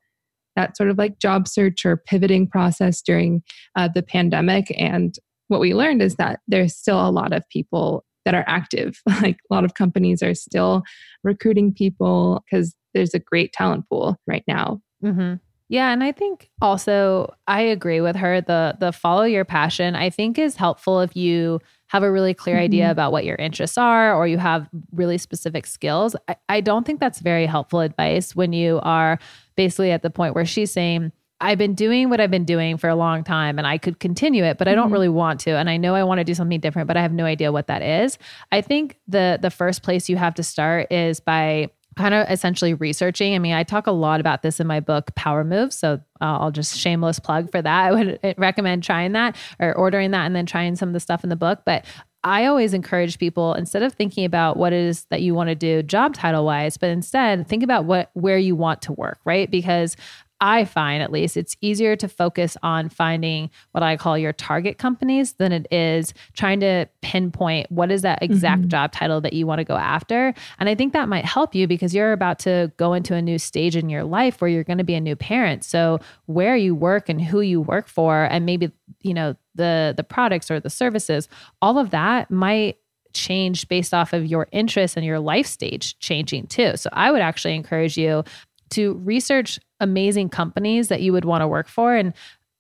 that 0.57 0.77
sort 0.77 0.91
of 0.91 0.99
like 0.99 1.19
job 1.19 1.47
search 1.47 1.87
or 1.87 1.97
pivoting 1.97 2.47
process 2.47 3.01
during 3.01 3.43
uh, 3.77 3.89
the 3.93 4.03
pandemic. 4.03 4.75
And 4.77 5.15
what 5.49 5.61
we 5.61 5.75
learned 5.75 6.03
is 6.03 6.17
that 6.17 6.41
there's 6.49 6.77
still 6.77 7.07
a 7.07 7.11
lot 7.11 7.33
of 7.33 7.49
people 7.49 8.05
that 8.25 8.35
are 8.35 8.45
active. 8.47 9.01
Like 9.23 9.39
a 9.51 9.55
lot 9.55 9.65
of 9.65 9.75
companies 9.75 10.23
are 10.23 10.35
still 10.35 10.83
recruiting 11.23 11.73
people 11.75 12.43
because 12.45 12.75
there's 12.95 13.15
a 13.15 13.19
great 13.19 13.53
talent 13.53 13.89
pool 13.89 14.17
right 14.27 14.45
now. 14.49 14.81
Mm-hmm. 15.05 15.35
Yeah, 15.69 15.93
and 15.93 16.03
I 16.03 16.11
think 16.11 16.51
also 16.61 17.33
I 17.47 17.61
agree 17.61 18.01
with 18.01 18.17
her. 18.17 18.41
The 18.41 18.77
the 18.81 18.93
follow 18.93 19.23
your 19.23 19.45
passion 19.45 19.95
I 19.95 20.11
think 20.11 20.37
is 20.37 20.57
helpful 20.57 21.01
if 21.01 21.15
you 21.15 21.61
have 21.91 22.05
a 22.05 22.11
really 22.11 22.35
clear 22.35 22.55
mm-hmm. 22.55 22.63
idea 22.63 22.91
about 22.91 23.11
what 23.11 23.25
your 23.25 23.35
interests 23.35 23.77
are 23.77 24.15
or 24.15 24.29
you 24.29 24.39
have 24.39 24.69
really 24.93 25.19
specific 25.19 25.67
skills. 25.67 26.15
I, 26.29 26.37
I 26.49 26.61
don't 26.61 26.87
think 26.87 27.01
that's 27.01 27.19
very 27.19 27.47
helpful 27.47 27.81
advice 27.81 28.37
when 28.37 28.53
you 28.53 28.79
are 28.85 29.19
basically 29.57 29.91
at 29.91 30.03
the 30.03 30.11
point 30.11 30.37
where 30.37 30.47
she's 30.47 30.71
saying, 30.71 31.11
I've 31.41 31.59
been 31.59 31.75
doing 31.75 32.09
what 32.09 32.21
I've 32.21 32.31
been 32.31 32.45
doing 32.45 32.77
for 32.77 32.89
a 32.89 32.95
long 32.95 33.25
time 33.25 33.59
and 33.59 33.67
I 33.67 33.77
could 33.77 33.99
continue 33.99 34.45
it, 34.45 34.57
but 34.57 34.69
I 34.69 34.75
don't 34.77 34.85
mm-hmm. 34.85 34.93
really 34.93 35.09
want 35.09 35.41
to. 35.41 35.57
And 35.57 35.69
I 35.69 35.79
know 35.79 35.97
I 35.97 36.05
want 36.05 36.19
to 36.19 36.25
do 36.25 36.35
something 36.35 36.61
different, 36.61 36.87
but 36.87 36.97
I 36.97 37.03
have 37.03 37.13
no 37.13 37.25
idea 37.25 37.51
what 37.51 37.67
that 37.67 37.83
is. 37.83 38.19
I 38.53 38.61
think 38.61 38.97
the 39.09 39.41
the 39.43 39.51
first 39.51 39.83
place 39.83 40.09
you 40.09 40.17
have 40.17 40.35
to 40.37 40.45
start 40.45 40.93
is 40.93 41.19
by 41.19 41.71
kind 42.01 42.15
of 42.15 42.29
essentially 42.31 42.75
researching. 42.75 43.35
I 43.35 43.39
mean, 43.39 43.53
I 43.53 43.63
talk 43.63 43.87
a 43.87 43.93
lot 43.93 44.21
about 44.21 44.43
this 44.43 44.61
in 44.61 44.67
my 44.67 44.81
book, 44.81 45.15
Power 45.15 45.45
Moves. 45.45 45.77
So 45.79 46.01
uh, 46.21 46.39
I'll 46.39 46.51
just 46.51 46.79
shameless 46.79 47.19
plug 47.19 47.51
for 47.51 47.63
that. 47.63 47.85
I 47.87 47.93
would 47.93 48.19
uh, 48.23 48.35
recommend 48.39 48.83
trying 48.83 49.13
that 49.13 49.37
or 49.59 49.75
ordering 49.75 50.11
that 50.13 50.27
and 50.27 50.35
then 50.35 50.47
trying 50.47 50.77
some 50.77 50.89
of 50.89 50.93
the 50.93 51.01
stuff 51.01 51.23
in 51.23 51.31
the 51.31 51.37
book. 51.37 51.61
But 51.65 51.85
I 52.23 52.47
always 52.47 52.75
encourage 52.75 53.19
people 53.19 53.55
instead 53.55 53.83
of 53.83 53.95
thinking 53.95 54.25
about 54.25 54.57
what 54.57 54.73
it 54.73 54.81
is 54.81 55.07
that 55.07 55.23
you 55.23 55.35
want 55.35 55.49
to 55.49 55.55
do 55.55 55.83
job 55.83 56.15
title 56.15 56.45
wise, 56.45 56.77
but 56.77 56.91
instead 56.91 57.49
think 57.49 57.63
about 57.63 57.87
what 57.87 58.11
where 58.13 58.37
you 58.37 58.55
want 58.55 58.83
to 58.83 58.93
work, 58.93 59.19
right? 59.25 59.51
Because 59.51 59.97
I 60.41 60.65
find 60.65 61.03
at 61.03 61.13
least 61.13 61.37
it's 61.37 61.57
easier 61.61 61.97
to 61.97 62.09
focus 62.09 62.57
on 62.63 62.89
finding 62.89 63.51
what 63.73 63.83
I 63.83 63.97
call 63.97 64.17
your 64.17 64.33
target 64.33 64.79
companies 64.79 65.35
than 65.35 65.53
it 65.53 65.67
is 65.71 66.15
trying 66.33 66.61
to 66.61 66.87
pinpoint 67.03 67.71
what 67.71 67.91
is 67.91 68.03
that 68.03 68.23
exact 68.23 68.63
mm-hmm. 68.63 68.69
job 68.69 68.93
title 68.93 69.21
that 69.21 69.33
you 69.33 69.47
want 69.47 69.59
to 69.59 69.65
go 69.65 69.77
after. 69.77 70.33
And 70.59 70.69
I 70.69 70.75
think 70.75 70.93
that 70.93 71.09
might 71.09 71.25
help 71.25 71.55
you 71.55 71.67
because 71.67 71.95
you're 71.95 72.13
about 72.13 72.39
to 72.41 72.73
go 72.77 72.95
into 72.95 73.15
a 73.15 73.23
new 73.23 73.39
stage 73.39 73.77
in 73.77 73.89
your 73.91 74.05
life 74.05 74.41
where 74.41 74.49
you're 74.49 74.65
going 74.65 74.79
to 74.79 74.85
be 74.85 74.95
a 74.95 75.01
new 75.01 75.17
parent. 75.17 75.65
So 75.65 76.01
where 76.27 76.57
you 76.57 76.75
work 76.75 77.09
and 77.09 77.21
who 77.21 77.41
you 77.41 77.61
work 77.61 77.87
for 77.87 78.25
and 78.25 78.47
maybe, 78.47 78.73
you 79.03 79.15
know, 79.15 79.37
the 79.55 79.93
the 79.97 80.05
products 80.05 80.51
or 80.51 80.61
the 80.61 80.71
services, 80.71 81.29
all 81.61 81.79
of 81.79 81.91
that 81.91 82.31
might 82.31 82.79
change 83.13 83.69
based 83.69 83.93
off 83.93 84.13
of 84.13 84.25
your 84.25 84.47
interests 84.53 84.97
and 84.97 85.05
your 85.05 85.19
life 85.19 85.47
stage 85.47 85.99
changing 85.99 86.47
too. 86.47 86.77
So 86.77 86.89
I 86.93 87.11
would 87.11 87.21
actually 87.21 87.55
encourage 87.55 87.99
you 87.99 88.25
to 88.71 88.95
research 88.95 89.59
amazing 89.81 90.29
companies 90.29 90.89
that 90.89 91.01
you 91.01 91.13
would 91.13 91.25
want 91.25 91.43
to 91.43 91.49
work 91.49 91.69
for. 91.69 91.95
And 91.95 92.13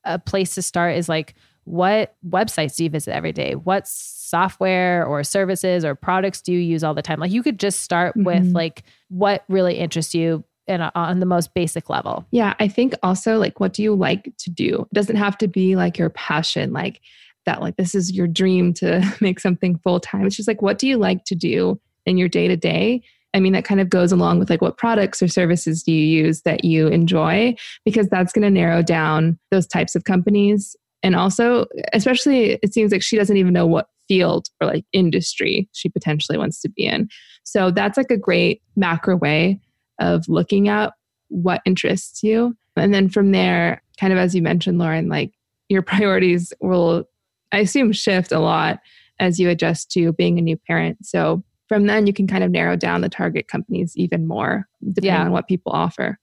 a 0.04 0.18
place 0.18 0.54
to 0.54 0.62
start 0.62 0.96
is 0.96 1.08
like, 1.08 1.34
what 1.64 2.16
websites 2.28 2.76
do 2.76 2.84
you 2.84 2.90
visit 2.90 3.14
every 3.14 3.32
day? 3.32 3.54
What 3.54 3.86
software 3.86 5.04
or 5.04 5.22
services 5.22 5.84
or 5.84 5.94
products 5.94 6.40
do 6.40 6.52
you 6.52 6.58
use 6.58 6.82
all 6.82 6.94
the 6.94 7.02
time? 7.02 7.20
Like 7.20 7.30
you 7.30 7.42
could 7.42 7.60
just 7.60 7.82
start 7.82 8.16
mm-hmm. 8.16 8.24
with 8.24 8.52
like 8.52 8.82
what 9.08 9.44
really 9.48 9.76
interests 9.76 10.14
you 10.14 10.44
in 10.66 10.80
a, 10.80 10.90
on 10.94 11.20
the 11.20 11.26
most 11.26 11.52
basic 11.52 11.90
level. 11.90 12.26
Yeah, 12.30 12.54
I 12.60 12.68
think 12.68 12.94
also 13.02 13.38
like 13.38 13.60
what 13.60 13.72
do 13.72 13.82
you 13.82 13.94
like 13.94 14.32
to 14.38 14.50
do? 14.50 14.86
It 14.90 14.94
doesn't 14.94 15.16
have 15.16 15.36
to 15.38 15.48
be 15.48 15.76
like 15.76 15.98
your 15.98 16.10
passion, 16.10 16.72
like 16.72 17.00
that 17.44 17.60
like 17.60 17.76
this 17.76 17.94
is 17.94 18.12
your 18.12 18.26
dream 18.26 18.72
to 18.74 19.04
make 19.20 19.40
something 19.40 19.78
full 19.78 20.00
time. 20.00 20.26
It's 20.26 20.36
just 20.36 20.48
like 20.48 20.62
what 20.62 20.78
do 20.78 20.86
you 20.86 20.96
like 20.96 21.24
to 21.26 21.34
do 21.34 21.80
in 22.06 22.16
your 22.16 22.28
day 22.28 22.48
to 22.48 22.56
day 22.56 23.02
I 23.32 23.40
mean, 23.40 23.52
that 23.52 23.64
kind 23.64 23.80
of 23.80 23.88
goes 23.88 24.12
along 24.12 24.38
with 24.38 24.50
like 24.50 24.60
what 24.60 24.76
products 24.76 25.22
or 25.22 25.28
services 25.28 25.82
do 25.82 25.92
you 25.92 26.24
use 26.24 26.42
that 26.42 26.64
you 26.64 26.88
enjoy, 26.88 27.54
because 27.84 28.08
that's 28.08 28.32
going 28.32 28.42
to 28.42 28.50
narrow 28.50 28.82
down 28.82 29.38
those 29.50 29.66
types 29.66 29.94
of 29.94 30.04
companies. 30.04 30.76
And 31.02 31.14
also, 31.14 31.66
especially, 31.92 32.58
it 32.62 32.74
seems 32.74 32.92
like 32.92 33.02
she 33.02 33.16
doesn't 33.16 33.36
even 33.36 33.52
know 33.52 33.66
what 33.66 33.88
field 34.08 34.48
or 34.60 34.66
like 34.66 34.84
industry 34.92 35.68
she 35.72 35.88
potentially 35.88 36.36
wants 36.36 36.60
to 36.60 36.68
be 36.68 36.84
in. 36.86 37.08
So 37.44 37.70
that's 37.70 37.96
like 37.96 38.10
a 38.10 38.16
great 38.16 38.60
macro 38.74 39.16
way 39.16 39.60
of 40.00 40.24
looking 40.28 40.68
at 40.68 40.92
what 41.28 41.62
interests 41.64 42.22
you. 42.22 42.56
And 42.76 42.92
then 42.92 43.08
from 43.08 43.30
there, 43.30 43.82
kind 44.00 44.12
of 44.12 44.18
as 44.18 44.34
you 44.34 44.42
mentioned, 44.42 44.78
Lauren, 44.78 45.08
like 45.08 45.32
your 45.68 45.82
priorities 45.82 46.52
will, 46.60 47.04
I 47.52 47.58
assume, 47.58 47.92
shift 47.92 48.32
a 48.32 48.40
lot 48.40 48.80
as 49.20 49.38
you 49.38 49.48
adjust 49.48 49.90
to 49.92 50.12
being 50.14 50.38
a 50.38 50.42
new 50.42 50.56
parent. 50.56 50.98
So 51.06 51.44
from 51.70 51.86
then, 51.86 52.08
you 52.08 52.12
can 52.12 52.26
kind 52.26 52.42
of 52.42 52.50
narrow 52.50 52.74
down 52.74 53.00
the 53.00 53.08
target 53.08 53.46
companies 53.46 53.96
even 53.96 54.26
more, 54.26 54.66
depending 54.82 55.04
yeah. 55.04 55.24
on 55.24 55.30
what 55.30 55.46
people 55.46 55.70
offer. 55.70 56.18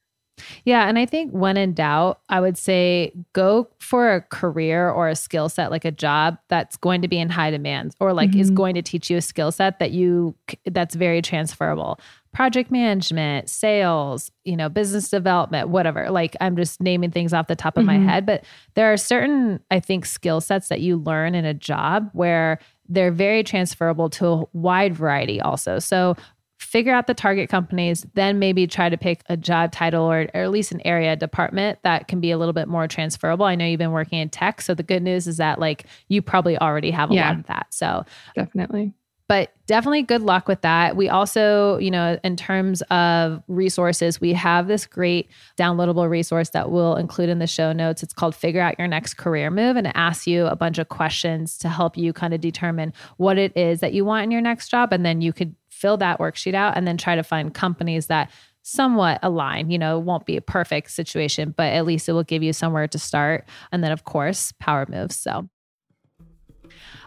Yeah. 0.65 0.89
And 0.89 0.99
I 0.99 1.05
think 1.05 1.31
when 1.31 1.55
in 1.55 1.73
doubt, 1.73 2.19
I 2.27 2.41
would 2.41 2.57
say 2.57 3.13
go 3.31 3.69
for 3.79 4.13
a 4.13 4.19
career 4.19 4.89
or 4.89 5.07
a 5.07 5.15
skill 5.15 5.47
set, 5.47 5.71
like 5.71 5.85
a 5.85 5.91
job 5.91 6.37
that's 6.49 6.75
going 6.75 7.01
to 7.01 7.07
be 7.07 7.17
in 7.17 7.29
high 7.29 7.49
demand 7.49 7.95
or 8.01 8.11
like 8.11 8.31
mm-hmm. 8.31 8.41
is 8.41 8.51
going 8.51 8.75
to 8.75 8.81
teach 8.81 9.09
you 9.09 9.15
a 9.15 9.21
skill 9.21 9.53
set 9.53 9.79
that 9.79 9.91
you, 9.91 10.35
that's 10.65 10.95
very 10.95 11.21
transferable. 11.21 11.97
Project 12.37 12.69
management, 12.69 13.49
sales, 13.49 14.29
you 14.45 14.55
know, 14.55 14.69
business 14.69 15.09
development, 15.09 15.69
whatever. 15.69 16.11
Like 16.11 16.35
I'm 16.39 16.55
just 16.55 16.79
naming 16.79 17.09
things 17.09 17.33
off 17.33 17.47
the 17.47 17.55
top 17.55 17.77
of 17.77 17.83
mm-hmm. 17.83 18.05
my 18.05 18.11
head. 18.11 18.27
But 18.27 18.43
there 18.75 18.93
are 18.93 18.97
certain, 18.97 19.59
I 19.71 19.79
think, 19.79 20.05
skill 20.05 20.39
sets 20.39 20.67
that 20.67 20.79
you 20.79 20.97
learn 20.97 21.33
in 21.33 21.45
a 21.45 21.55
job 21.55 22.11
where 22.13 22.59
they're 22.87 23.11
very 23.11 23.43
transferable 23.43 24.11
to 24.11 24.27
a 24.27 24.43
wide 24.53 24.93
variety 24.93 25.41
also. 25.41 25.79
So 25.79 26.15
figure 26.59 26.93
out 26.93 27.07
the 27.07 27.15
target 27.15 27.49
companies, 27.49 28.05
then 28.13 28.37
maybe 28.37 28.67
try 28.67 28.87
to 28.87 28.97
pick 28.97 29.23
a 29.29 29.35
job 29.35 29.71
title 29.71 30.03
or, 30.03 30.29
or, 30.35 30.41
at 30.41 30.51
least 30.51 30.71
an 30.71 30.85
area 30.85 31.15
department 31.15 31.79
that 31.81 32.07
can 32.07 32.19
be 32.19 32.29
a 32.29 32.37
little 32.37 32.53
bit 32.53 32.67
more 32.67 32.87
transferable. 32.87 33.47
I 33.47 33.55
know 33.55 33.65
you've 33.65 33.79
been 33.79 33.91
working 33.91 34.19
in 34.19 34.29
tech. 34.29 34.61
So 34.61 34.75
the 34.75 34.83
good 34.83 35.01
news 35.01 35.25
is 35.25 35.37
that 35.37 35.57
like 35.57 35.87
you 36.07 36.21
probably 36.21 36.55
already 36.59 36.91
have 36.91 37.09
a 37.09 37.15
yeah, 37.15 37.29
lot 37.29 37.39
of 37.39 37.47
that. 37.47 37.65
So 37.71 38.05
definitely. 38.35 38.93
But 39.27 39.53
definitely 39.67 40.03
good 40.03 40.21
luck 40.21 40.47
with 40.47 40.61
that. 40.61 40.95
We 40.95 41.09
also, 41.09 41.77
you 41.79 41.91
know, 41.91 42.17
in 42.23 42.37
terms 42.37 42.81
of 42.83 43.43
resources, 43.47 44.21
we 44.21 44.31
have 44.33 44.67
this 44.67 44.85
great 44.85 45.29
downloadable 45.57 46.09
resource 46.09 46.49
that 46.51 46.71
we'll 46.71 46.95
include 46.95 47.29
in 47.29 47.39
the 47.39 47.47
show 47.47 47.73
notes. 47.73 48.03
It's 48.03 48.13
called 48.13 48.35
Figure 48.35 48.61
Out 48.61 48.79
Your 48.79 48.87
Next 48.87 49.15
Career 49.15 49.51
Move 49.51 49.75
and 49.75 49.87
it 49.87 49.93
asks 49.95 50.27
you 50.27 50.45
a 50.45 50.55
bunch 50.55 50.77
of 50.77 50.87
questions 50.87 51.57
to 51.57 51.69
help 51.69 51.97
you 51.97 52.13
kind 52.13 52.33
of 52.33 52.39
determine 52.39 52.93
what 53.17 53.37
it 53.37 53.55
is 53.57 53.81
that 53.81 53.93
you 53.93 54.05
want 54.05 54.23
in 54.23 54.31
your 54.31 54.41
next 54.41 54.69
job. 54.69 54.93
And 54.93 55.05
then 55.05 55.21
you 55.21 55.33
could 55.33 55.53
fill 55.69 55.97
that 55.97 56.19
worksheet 56.19 56.53
out 56.53 56.77
and 56.77 56.87
then 56.87 56.97
try 56.97 57.15
to 57.15 57.23
find 57.23 57.53
companies 57.53 58.07
that 58.07 58.31
somewhat 58.63 59.19
align. 59.23 59.69
You 59.71 59.77
know, 59.77 59.97
it 59.97 60.03
won't 60.03 60.25
be 60.25 60.37
a 60.37 60.41
perfect 60.41 60.91
situation, 60.91 61.53
but 61.55 61.71
at 61.73 61.85
least 61.85 62.09
it 62.09 62.13
will 62.13 62.23
give 62.23 62.43
you 62.43 62.53
somewhere 62.53 62.87
to 62.87 62.99
start. 62.99 63.47
And 63.71 63.83
then, 63.83 63.91
of 63.91 64.03
course, 64.03 64.51
power 64.59 64.85
moves. 64.89 65.15
So, 65.15 65.49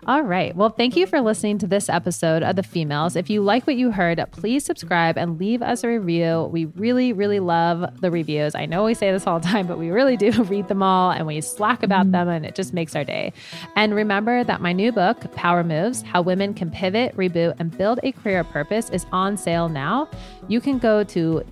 all 0.06 0.22
right. 0.22 0.56
Well, 0.56 0.70
thank 0.70 0.96
you 0.96 1.06
for 1.06 1.20
listening 1.20 1.58
to 1.58 1.66
this 1.66 1.90
episode 1.90 2.42
of 2.42 2.56
The 2.56 2.62
Femails. 2.62 3.16
If 3.16 3.28
you 3.28 3.42
like 3.42 3.66
what 3.66 3.76
you 3.76 3.90
heard, 3.90 4.24
please 4.32 4.64
subscribe 4.64 5.18
and 5.18 5.38
leave 5.38 5.60
us 5.60 5.84
a 5.84 5.88
review. 5.88 6.48
We 6.50 6.64
really, 6.64 7.12
really 7.12 7.38
love 7.38 8.00
the 8.00 8.10
reviews. 8.10 8.54
I 8.54 8.64
know 8.64 8.84
we 8.84 8.94
say 8.94 9.12
this 9.12 9.26
all 9.26 9.40
the 9.40 9.46
time, 9.46 9.66
but 9.66 9.78
we 9.78 9.90
really 9.90 10.16
do 10.16 10.42
read 10.44 10.68
them 10.68 10.82
all 10.82 11.10
and 11.10 11.26
we 11.26 11.42
slack 11.42 11.82
about 11.82 12.10
them, 12.12 12.28
and 12.28 12.46
it 12.46 12.54
just 12.54 12.72
makes 12.72 12.96
our 12.96 13.04
day. 13.04 13.34
And 13.76 13.94
remember 13.94 14.42
that 14.42 14.62
my 14.62 14.72
new 14.72 14.90
book, 14.90 15.32
Power 15.34 15.62
Moves 15.62 16.00
How 16.00 16.22
Women 16.22 16.54
Can 16.54 16.70
Pivot, 16.70 17.14
Reboot, 17.16 17.56
and 17.58 17.76
Build 17.76 18.00
a 18.02 18.12
Career 18.12 18.40
of 18.40 18.48
Purpose, 18.48 18.88
is 18.90 19.04
on 19.12 19.36
sale 19.36 19.68
now. 19.68 20.08
You 20.48 20.62
can 20.62 20.78
go 20.78 21.04
to 21.04 21.44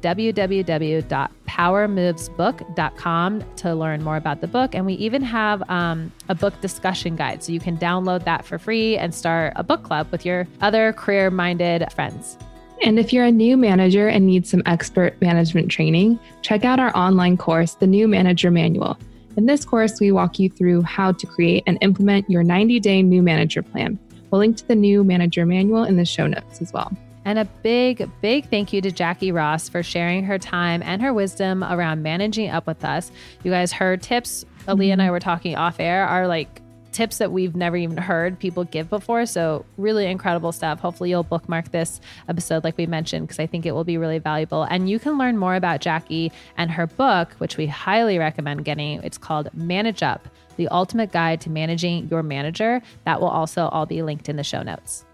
www.powermovesbook.com 1.48 3.44
to 3.56 3.74
learn 3.74 4.02
more 4.02 4.16
about 4.16 4.40
the 4.40 4.46
book. 4.46 4.74
And 4.74 4.86
we 4.86 4.94
even 4.94 5.22
have 5.22 5.68
um, 5.70 6.12
a 6.28 6.34
book 6.34 6.60
discussion 6.60 7.16
guide. 7.16 7.42
So 7.42 7.52
you 7.52 7.60
can 7.60 7.76
download 7.78 8.24
that 8.24 8.44
for 8.44 8.58
free 8.58 8.96
and 8.96 9.14
start 9.14 9.52
a 9.56 9.62
book 9.62 9.82
club 9.82 10.08
with 10.10 10.24
your 10.24 10.46
other 10.60 10.92
career 10.92 11.30
minded 11.30 11.90
friends. 11.92 12.38
And 12.82 12.98
if 12.98 13.12
you're 13.12 13.24
a 13.24 13.32
new 13.32 13.56
manager 13.56 14.06
and 14.06 14.24
need 14.24 14.46
some 14.46 14.62
expert 14.66 15.20
management 15.20 15.68
training, 15.68 16.18
check 16.42 16.64
out 16.64 16.78
our 16.78 16.96
online 16.96 17.36
course, 17.36 17.74
The 17.74 17.88
New 17.88 18.06
Manager 18.06 18.52
Manual. 18.52 18.96
In 19.36 19.46
this 19.46 19.64
course, 19.64 19.98
we 20.00 20.12
walk 20.12 20.38
you 20.38 20.48
through 20.48 20.82
how 20.82 21.10
to 21.12 21.26
create 21.26 21.64
and 21.66 21.78
implement 21.80 22.30
your 22.30 22.44
90 22.44 22.78
day 22.80 23.02
new 23.02 23.22
manager 23.22 23.62
plan. 23.62 23.98
We'll 24.30 24.40
link 24.40 24.58
to 24.58 24.68
the 24.68 24.76
new 24.76 25.02
manager 25.02 25.44
manual 25.46 25.84
in 25.84 25.96
the 25.96 26.04
show 26.04 26.26
notes 26.26 26.60
as 26.60 26.72
well. 26.72 26.92
And 27.28 27.38
a 27.38 27.44
big, 27.44 28.10
big 28.22 28.48
thank 28.48 28.72
you 28.72 28.80
to 28.80 28.90
Jackie 28.90 29.32
Ross 29.32 29.68
for 29.68 29.82
sharing 29.82 30.24
her 30.24 30.38
time 30.38 30.82
and 30.82 31.02
her 31.02 31.12
wisdom 31.12 31.62
around 31.62 32.02
managing 32.02 32.48
up 32.48 32.66
with 32.66 32.82
us. 32.86 33.12
You 33.44 33.50
guys 33.50 33.70
heard 33.70 34.00
tips. 34.00 34.46
Aliyah 34.66 34.94
and 34.94 35.02
I 35.02 35.04
mm-hmm. 35.04 35.12
were 35.12 35.20
talking 35.20 35.54
off 35.54 35.78
air 35.78 36.06
are 36.06 36.26
like 36.26 36.62
tips 36.92 37.18
that 37.18 37.30
we've 37.30 37.54
never 37.54 37.76
even 37.76 37.98
heard 37.98 38.38
people 38.38 38.64
give 38.64 38.88
before. 38.88 39.26
So, 39.26 39.66
really 39.76 40.06
incredible 40.06 40.52
stuff. 40.52 40.80
Hopefully, 40.80 41.10
you'll 41.10 41.22
bookmark 41.22 41.70
this 41.70 42.00
episode, 42.30 42.64
like 42.64 42.78
we 42.78 42.86
mentioned, 42.86 43.26
because 43.26 43.38
I 43.38 43.46
think 43.46 43.66
it 43.66 43.72
will 43.72 43.84
be 43.84 43.98
really 43.98 44.20
valuable. 44.20 44.62
And 44.62 44.88
you 44.88 44.98
can 44.98 45.18
learn 45.18 45.36
more 45.36 45.54
about 45.54 45.82
Jackie 45.82 46.32
and 46.56 46.70
her 46.70 46.86
book, 46.86 47.34
which 47.34 47.58
we 47.58 47.66
highly 47.66 48.16
recommend 48.16 48.64
getting. 48.64 49.02
It's 49.02 49.18
called 49.18 49.50
Manage 49.52 50.02
Up 50.02 50.26
The 50.56 50.68
Ultimate 50.68 51.12
Guide 51.12 51.42
to 51.42 51.50
Managing 51.50 52.08
Your 52.08 52.22
Manager. 52.22 52.80
That 53.04 53.20
will 53.20 53.28
also 53.28 53.68
all 53.68 53.84
be 53.84 54.00
linked 54.00 54.30
in 54.30 54.36
the 54.36 54.44
show 54.44 54.62
notes. 54.62 55.04